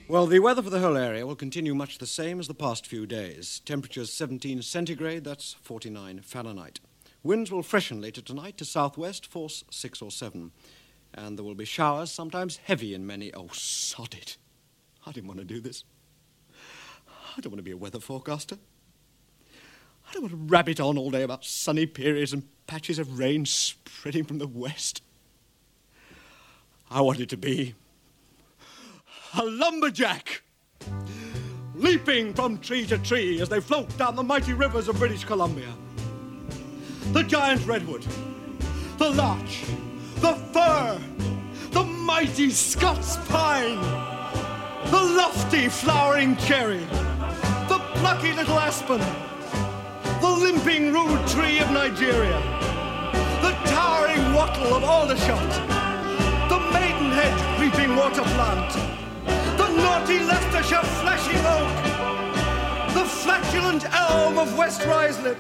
Well, 0.09 0.27
the 0.27 0.41
weather 0.41 0.63
for 0.63 0.69
the 0.69 0.81
whole 0.81 0.97
area 0.97 1.27
will 1.27 1.37
continue 1.37 1.75
much 1.75 1.99
the 1.99 2.07
same 2.07 2.41
as 2.41 2.49
the 2.49 2.55
past 2.55 2.87
few 2.87 3.07
days. 3.07 3.63
Temperatures 3.65 4.13
17 4.13 4.61
centigrade, 4.61 5.25
that's 5.25 5.55
49 5.63 6.21
Fahrenheit. 6.21 6.81
Winds 7.23 7.53
will 7.53 7.63
freshen 7.63 8.01
later 8.01 8.21
tonight 8.21 8.59
to 8.59 8.65
southwest, 8.65 9.27
force 9.27 9.65
6 9.71 10.03
or 10.03 10.11
7. 10.11 10.51
And 11.15 11.39
there 11.39 11.45
will 11.45 11.55
be 11.55 11.65
showers, 11.65 12.11
sometimes 12.11 12.59
heavy 12.59 12.95
in 12.95 13.07
many. 13.07 13.33
Oh, 13.33 13.49
sod 13.53 14.15
it. 14.15 14.37
I 15.07 15.13
didn't 15.13 15.29
want 15.29 15.39
to 15.39 15.47
do 15.47 15.61
this. 15.61 15.85
I 17.37 17.41
don't 17.41 17.53
want 17.53 17.61
to 17.61 17.63
be 17.63 17.71
a 17.71 17.77
weather 17.77 18.01
forecaster. 18.01 18.59
I 20.09 20.13
don't 20.13 20.23
want 20.23 20.33
to 20.33 20.53
rabbit 20.53 20.81
on 20.81 20.99
all 20.99 21.11
day 21.11 21.23
about 21.23 21.45
sunny 21.45 21.87
periods 21.87 22.33
and 22.33 22.49
patches 22.67 22.99
of 22.99 23.19
rain 23.19 23.47
spreading 23.47 24.25
from 24.25 24.39
the 24.39 24.49
west. 24.49 25.01
I 26.91 27.01
wanted 27.01 27.31
to 27.31 27.37
be 27.37 27.75
a 29.35 29.45
lumberjack, 29.45 30.43
leaping 31.75 32.35
from 32.35 32.59
tree 32.59 32.85
to 32.85 32.99
tree 32.99 33.41
as 33.41 33.49
they 33.49 33.61
float 33.61 33.97
down 33.97 34.15
the 34.15 34.23
mighty 34.23 34.53
rivers 34.53 34.89
of 34.89 34.99
British 34.99 35.25
Columbia. 35.25 35.73
The 37.13 37.23
giant 37.23 37.67
redwood, 37.67 38.07
the 38.99 39.11
larch, 39.11 39.65
the 40.17 40.35
fir, 40.35 41.01
the 41.71 41.83
mighty 41.83 42.51
Scots 42.51 43.17
pine, 43.29 43.81
the 44.91 45.03
lofty 45.17 45.69
flowering 45.71 46.37
cherry, 46.37 46.85
the 47.69 47.81
plucky 47.95 48.35
little 48.35 48.59
aspen, 48.59 49.01
the 50.21 50.29
limping 50.29 50.93
rude 50.93 51.27
tree 51.29 51.59
of 51.61 51.71
Nigeria, 51.71 52.39
the 53.41 53.53
towering 53.71 54.35
wattle 54.35 54.75
of 54.75 54.85
Aldershot, 54.85 55.51
the 56.51 56.61
maidenhead 56.71 57.59
creeping 57.59 57.97
water 57.97 58.23
plant, 58.23 59.02
the 59.93 59.99
naughty 59.99 60.19
Leicestershire 60.21 60.87
flashing 61.01 61.45
oak, 61.45 62.95
the 62.95 63.05
flatulent 63.05 63.85
elm 63.95 64.39
of 64.39 64.57
West 64.57 64.81
Ruislip, 64.83 65.39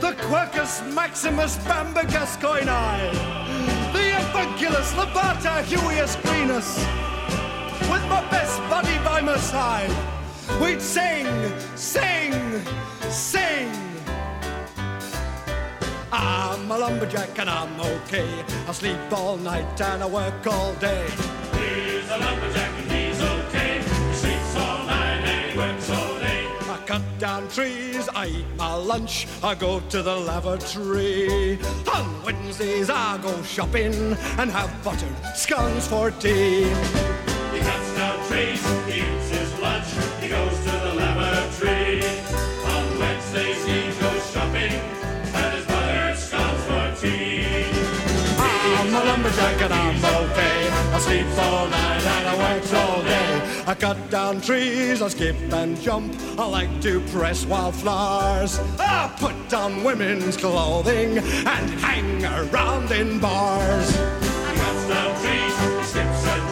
the 0.00 0.12
Quercus 0.12 0.82
maximus 0.94 1.56
bamba 1.58 2.02
gascoini, 2.02 3.12
the 3.92 4.04
Ephagilus 4.18 4.92
labata 4.94 5.62
huius 5.62 6.16
greenus, 6.22 6.78
with 7.90 8.04
my 8.08 8.26
best 8.30 8.58
buddy 8.70 8.96
by 9.04 9.20
my 9.20 9.36
side, 9.36 9.94
we'd 10.60 10.80
sing, 10.80 11.26
sing, 11.76 12.32
sing. 13.10 13.70
I'm 16.12 16.70
a 16.70 16.78
lumberjack 16.78 17.38
and 17.38 17.50
I'm 17.50 17.80
okay. 17.80 18.44
I 18.66 18.72
sleep 18.72 18.98
all 19.12 19.36
night 19.36 19.80
and 19.80 20.02
I 20.02 20.06
work 20.06 20.46
all 20.46 20.74
day. 20.74 21.06
He's 21.52 22.10
a 22.10 22.18
lumberjack 22.18 22.89
down 27.20 27.46
trees, 27.48 28.08
I 28.14 28.28
eat 28.28 28.46
my 28.56 28.72
lunch, 28.72 29.26
I 29.42 29.54
go 29.54 29.80
to 29.80 30.02
the 30.02 30.16
lavatory. 30.16 31.58
On 31.94 32.22
Wednesdays 32.24 32.88
I 32.88 33.18
go 33.18 33.42
shopping 33.42 33.94
and 34.38 34.50
have 34.50 34.72
buttered 34.82 35.14
scones 35.34 35.86
for 35.86 36.10
tea. 36.12 36.64
He 37.52 37.60
cuts 37.60 37.94
down 37.94 38.26
trees, 38.26 38.64
he 38.86 39.02
eats 39.02 39.28
his 39.28 39.52
lunch, 39.60 39.88
he 40.22 40.28
goes 40.28 40.56
to 40.64 40.72
the 40.86 40.94
lavatory. 40.96 42.00
On 42.72 42.98
Wednesdays 42.98 43.66
he 43.66 43.80
goes 44.00 44.30
shopping, 44.32 44.72
and 45.36 45.54
his 45.54 45.68
mother 45.68 46.16
scones 46.16 46.62
for 46.64 46.86
tea. 47.02 47.66
I'm 48.80 48.94
a 48.94 49.04
lumberjack 49.04 49.60
and 49.60 49.74
I'm 49.74 50.04
okay. 50.22 50.70
I 50.94 50.98
sleep 50.98 51.26
all 51.38 51.68
night 51.68 52.02
and 52.02 52.28
I 52.28 52.36
work 52.38 52.72
all. 52.72 52.89
I 53.70 53.74
cut 53.76 54.10
down 54.10 54.40
trees, 54.40 55.00
I 55.00 55.06
skip 55.06 55.36
and 55.52 55.80
jump. 55.80 56.12
I 56.36 56.44
like 56.44 56.80
to 56.80 56.98
press 57.12 57.46
wildflowers. 57.46 58.58
I 58.80 59.14
put 59.16 59.54
on 59.54 59.84
women's 59.84 60.36
clothing 60.36 61.18
and 61.18 61.70
hang 61.78 62.24
around 62.24 62.90
in 62.90 63.20
bars. 63.20 63.90
He 63.92 64.56
cuts 64.58 64.88
down 64.88 65.14
trees, 65.22 66.49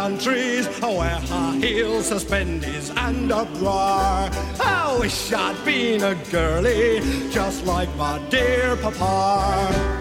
down 0.00 0.16
trees, 0.16 0.66
wear 0.80 1.20
high 1.28 1.56
heels, 1.56 2.06
suspenders 2.06 2.90
and 2.96 3.30
a 3.30 3.44
bra. 3.58 4.30
I 4.58 4.96
wish 4.98 5.30
I'd 5.30 5.62
been 5.62 6.02
a 6.02 6.14
girlie, 6.30 7.00
just 7.30 7.66
like 7.66 7.94
my 7.96 8.18
dear 8.30 8.76
papa. 8.76 10.00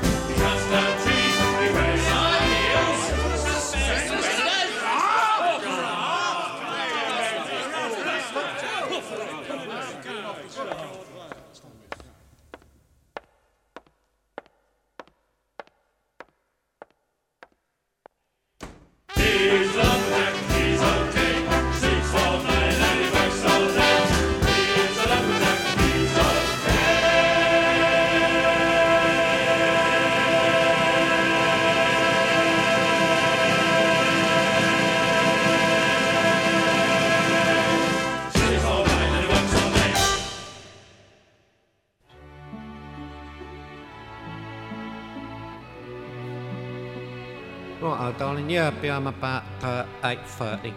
Yeah, 48.49 48.71
be 48.71 48.87
home 48.87 49.05
about 49.05 49.43
uh, 49.61 49.85
8.30. 50.01 50.73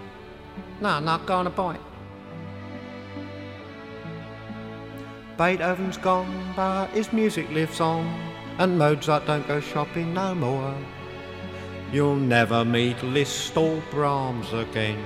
No, 0.83 1.01
not 1.01 1.25
going 1.25 1.45
to 1.45 1.51
bite. 1.51 1.81
Beethoven's 5.39 5.97
gone, 5.97 6.53
but 6.55 6.89
his 6.89 7.15
music 7.15 7.49
lives 7.49 7.81
on, 7.81 8.05
and 8.59 8.79
Mozart 8.79 9.25
don't 9.25 9.49
go 9.49 9.59
shopping 9.59 10.13
no 10.13 10.35
more. 10.35 10.75
You'll 11.91 12.17
never 12.17 12.63
meet 12.63 13.03
Liszt 13.03 13.57
or 13.57 13.83
Brahms 13.91 14.53
again, 14.53 15.03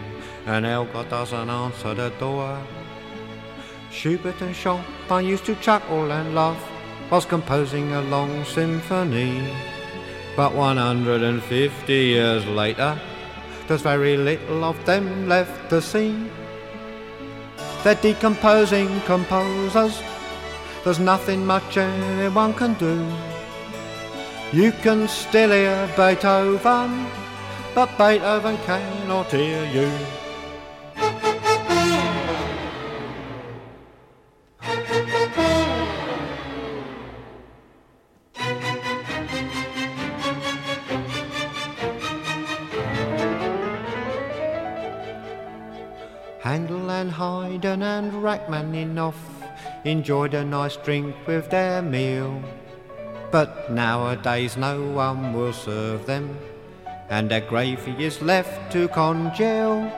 and 0.46 0.66
Elgar 0.66 1.04
doesn't 1.04 1.48
answer 1.48 1.94
the 1.94 2.10
door. 2.18 2.60
Schubert 3.92 4.40
and 4.40 4.56
Chopin 4.56 5.24
used 5.24 5.46
to 5.46 5.54
chuckle 5.56 6.10
and 6.10 6.34
laugh 6.34 6.60
whilst 7.12 7.28
composing 7.28 7.92
a 7.92 8.02
long 8.02 8.44
symphony. 8.44 9.75
But 10.36 10.54
150 10.54 11.92
years 11.92 12.44
later, 12.44 13.00
there's 13.66 13.80
very 13.80 14.18
little 14.18 14.64
of 14.64 14.76
them 14.84 15.28
left 15.28 15.70
to 15.70 15.80
see. 15.80 16.14
They're 17.82 17.94
decomposing 17.94 19.00
composers, 19.06 20.02
there's 20.84 20.98
nothing 20.98 21.46
much 21.46 21.78
anyone 21.78 22.52
can 22.52 22.74
do. 22.74 23.02
You 24.52 24.72
can 24.72 25.08
still 25.08 25.50
hear 25.50 25.88
Beethoven, 25.96 27.06
but 27.74 27.88
Beethoven 27.96 28.58
cannot 28.66 29.32
hear 29.32 29.64
you. 29.72 29.90
And 47.06 47.14
Haydn 47.14 47.82
and 47.82 48.12
Rachmaninoff 48.20 49.14
enjoyed 49.84 50.34
a 50.34 50.44
nice 50.44 50.76
drink 50.76 51.14
with 51.24 51.48
their 51.50 51.80
meal. 51.80 52.42
But 53.30 53.70
nowadays 53.70 54.56
no 54.56 54.82
one 54.90 55.32
will 55.32 55.52
serve 55.52 56.06
them, 56.06 56.36
and 57.08 57.30
their 57.30 57.42
gravy 57.42 58.04
is 58.04 58.20
left 58.22 58.72
to 58.72 58.88
congeal. 58.88 59.88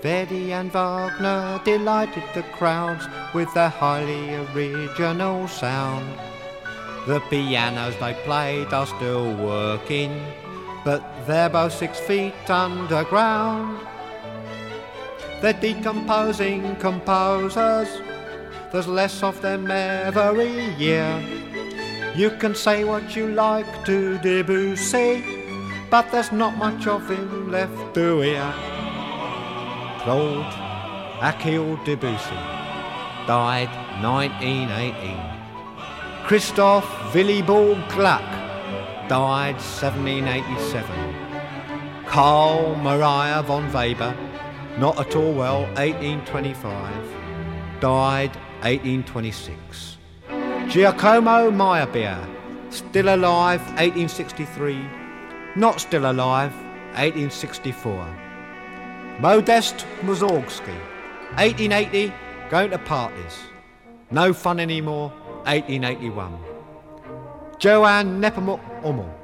Verdi 0.00 0.54
and 0.54 0.72
Wagner 0.72 1.60
delighted 1.64 2.24
the 2.34 2.44
crowds 2.56 3.06
with 3.34 3.52
their 3.52 3.68
highly 3.68 4.36
original 4.36 5.48
sound. 5.48 6.08
The 7.06 7.20
pianos 7.28 7.94
they 8.00 8.14
played 8.24 8.72
are 8.72 8.86
still 8.86 9.34
working, 9.36 10.18
but 10.82 11.02
they're 11.26 11.50
both 11.50 11.74
six 11.74 12.00
feet 12.00 12.48
underground. 12.48 13.86
They're 15.40 15.52
decomposing 15.52 16.76
composers, 16.76 17.88
there's 18.72 18.88
less 18.88 19.22
of 19.22 19.40
them 19.40 19.70
every 19.70 20.74
year. 20.74 21.22
You 22.16 22.30
can 22.30 22.54
say 22.54 22.84
what 22.84 23.14
you 23.14 23.28
like 23.28 23.84
to 23.86 24.18
Debussy, 24.18 25.22
but 25.90 26.10
there's 26.10 26.32
not 26.32 26.56
much 26.56 26.86
of 26.86 27.08
him 27.08 27.50
left 27.50 27.94
to 27.94 28.20
hear. 28.20 28.54
Claude 30.00 30.54
Achille 31.22 31.78
Debussy 31.84 32.34
died 33.26 33.70
1918. 34.02 35.16
Christoph 36.26 36.86
Willibald 37.14 37.78
Gluck 37.88 38.22
died 39.08 39.56
1787. 39.56 40.84
Carl 42.06 42.76
Maria 42.76 43.42
von 43.42 43.70
Weber, 43.72 44.14
not 44.78 44.98
at 44.98 45.14
all 45.14 45.32
well, 45.32 45.62
1825, 45.74 47.80
died 47.80 48.34
1826. 48.62 49.98
Giacomo 50.68 51.50
Meyerbeer, 51.50 52.18
still 52.70 53.14
alive 53.14 53.60
1863, 53.78 54.84
not 55.56 55.80
still 55.80 56.10
alive 56.10 56.52
1864. 56.96 58.16
Modest 59.20 59.86
Mussorgsky, 60.02 60.76
1880, 61.36 62.12
going 62.50 62.70
to 62.70 62.78
parties. 62.78 63.38
No 64.10 64.32
fun 64.32 64.58
anymore, 64.58 65.10
1881. 65.44 66.36
Joanne 67.58 68.20
Nepomuk 68.20 68.60
Hummel, 68.82 69.14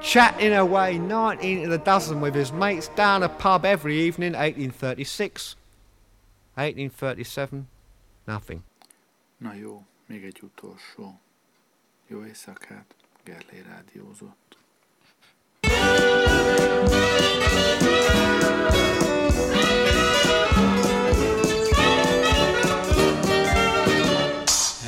chatting 0.00 0.52
away 0.52 0.98
19 0.98 1.62
to 1.62 1.68
the 1.68 1.78
dozen 1.78 2.20
with 2.20 2.34
his 2.34 2.52
mates 2.52 2.88
down 2.88 3.22
a 3.22 3.28
pub 3.28 3.64
every 3.64 3.98
evening, 4.00 4.34
1836. 4.34 5.56
1837, 6.56 7.66
nothing. 8.26 8.62
Na 9.38 9.54
jó, 9.54 9.84
még 10.06 10.24
egy 10.24 10.40
utolsó. 10.42 11.20
Jó 12.06 12.24
éjszakát, 12.24 12.94
Gerlé 13.24 13.62
rádiózott. 13.68 14.58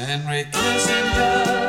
Henry 0.07 0.45
Kissinger, 0.51 1.68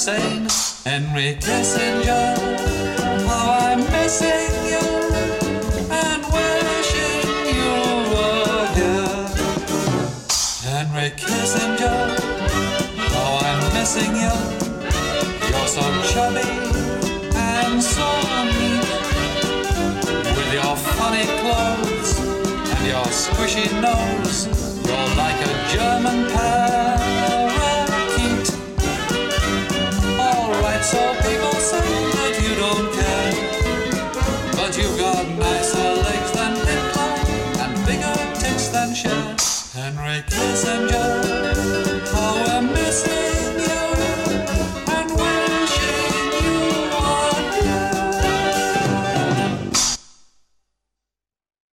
insane. 0.00 0.48
Henry 0.86 1.36
Kissinger, 1.36 2.32
how 3.28 3.68
I'm 3.68 3.80
missing 3.92 4.48
you 4.72 4.86
and 5.92 6.22
wishing 6.32 7.28
you 7.52 7.72
were 8.08 8.64
here. 8.78 9.28
Henry 10.64 11.10
Kissinger, 11.20 12.00
how 13.12 13.30
I'm 13.44 13.60
missing 13.74 14.12
you. 14.24 14.36
You're 15.50 15.68
so 15.68 15.84
chubby 16.10 16.48
and 17.36 17.82
so 17.82 18.08
neat 18.56 18.88
with 20.34 20.50
your 20.54 20.76
funny 20.96 21.26
clothes 21.40 22.18
and 22.72 22.86
your 22.86 23.04
squishy 23.12 23.68
nose. 23.82 24.46
You're 24.86 25.16
like 25.16 25.40
a 25.46 25.52
German 25.68 26.30
parakeet. 26.30 27.19
and 39.80 39.96
reckless 39.98 40.66
and. 40.66 40.90
Oh, 40.92 42.44
I 42.46 42.60
miss 42.60 43.06
it. 43.06 43.49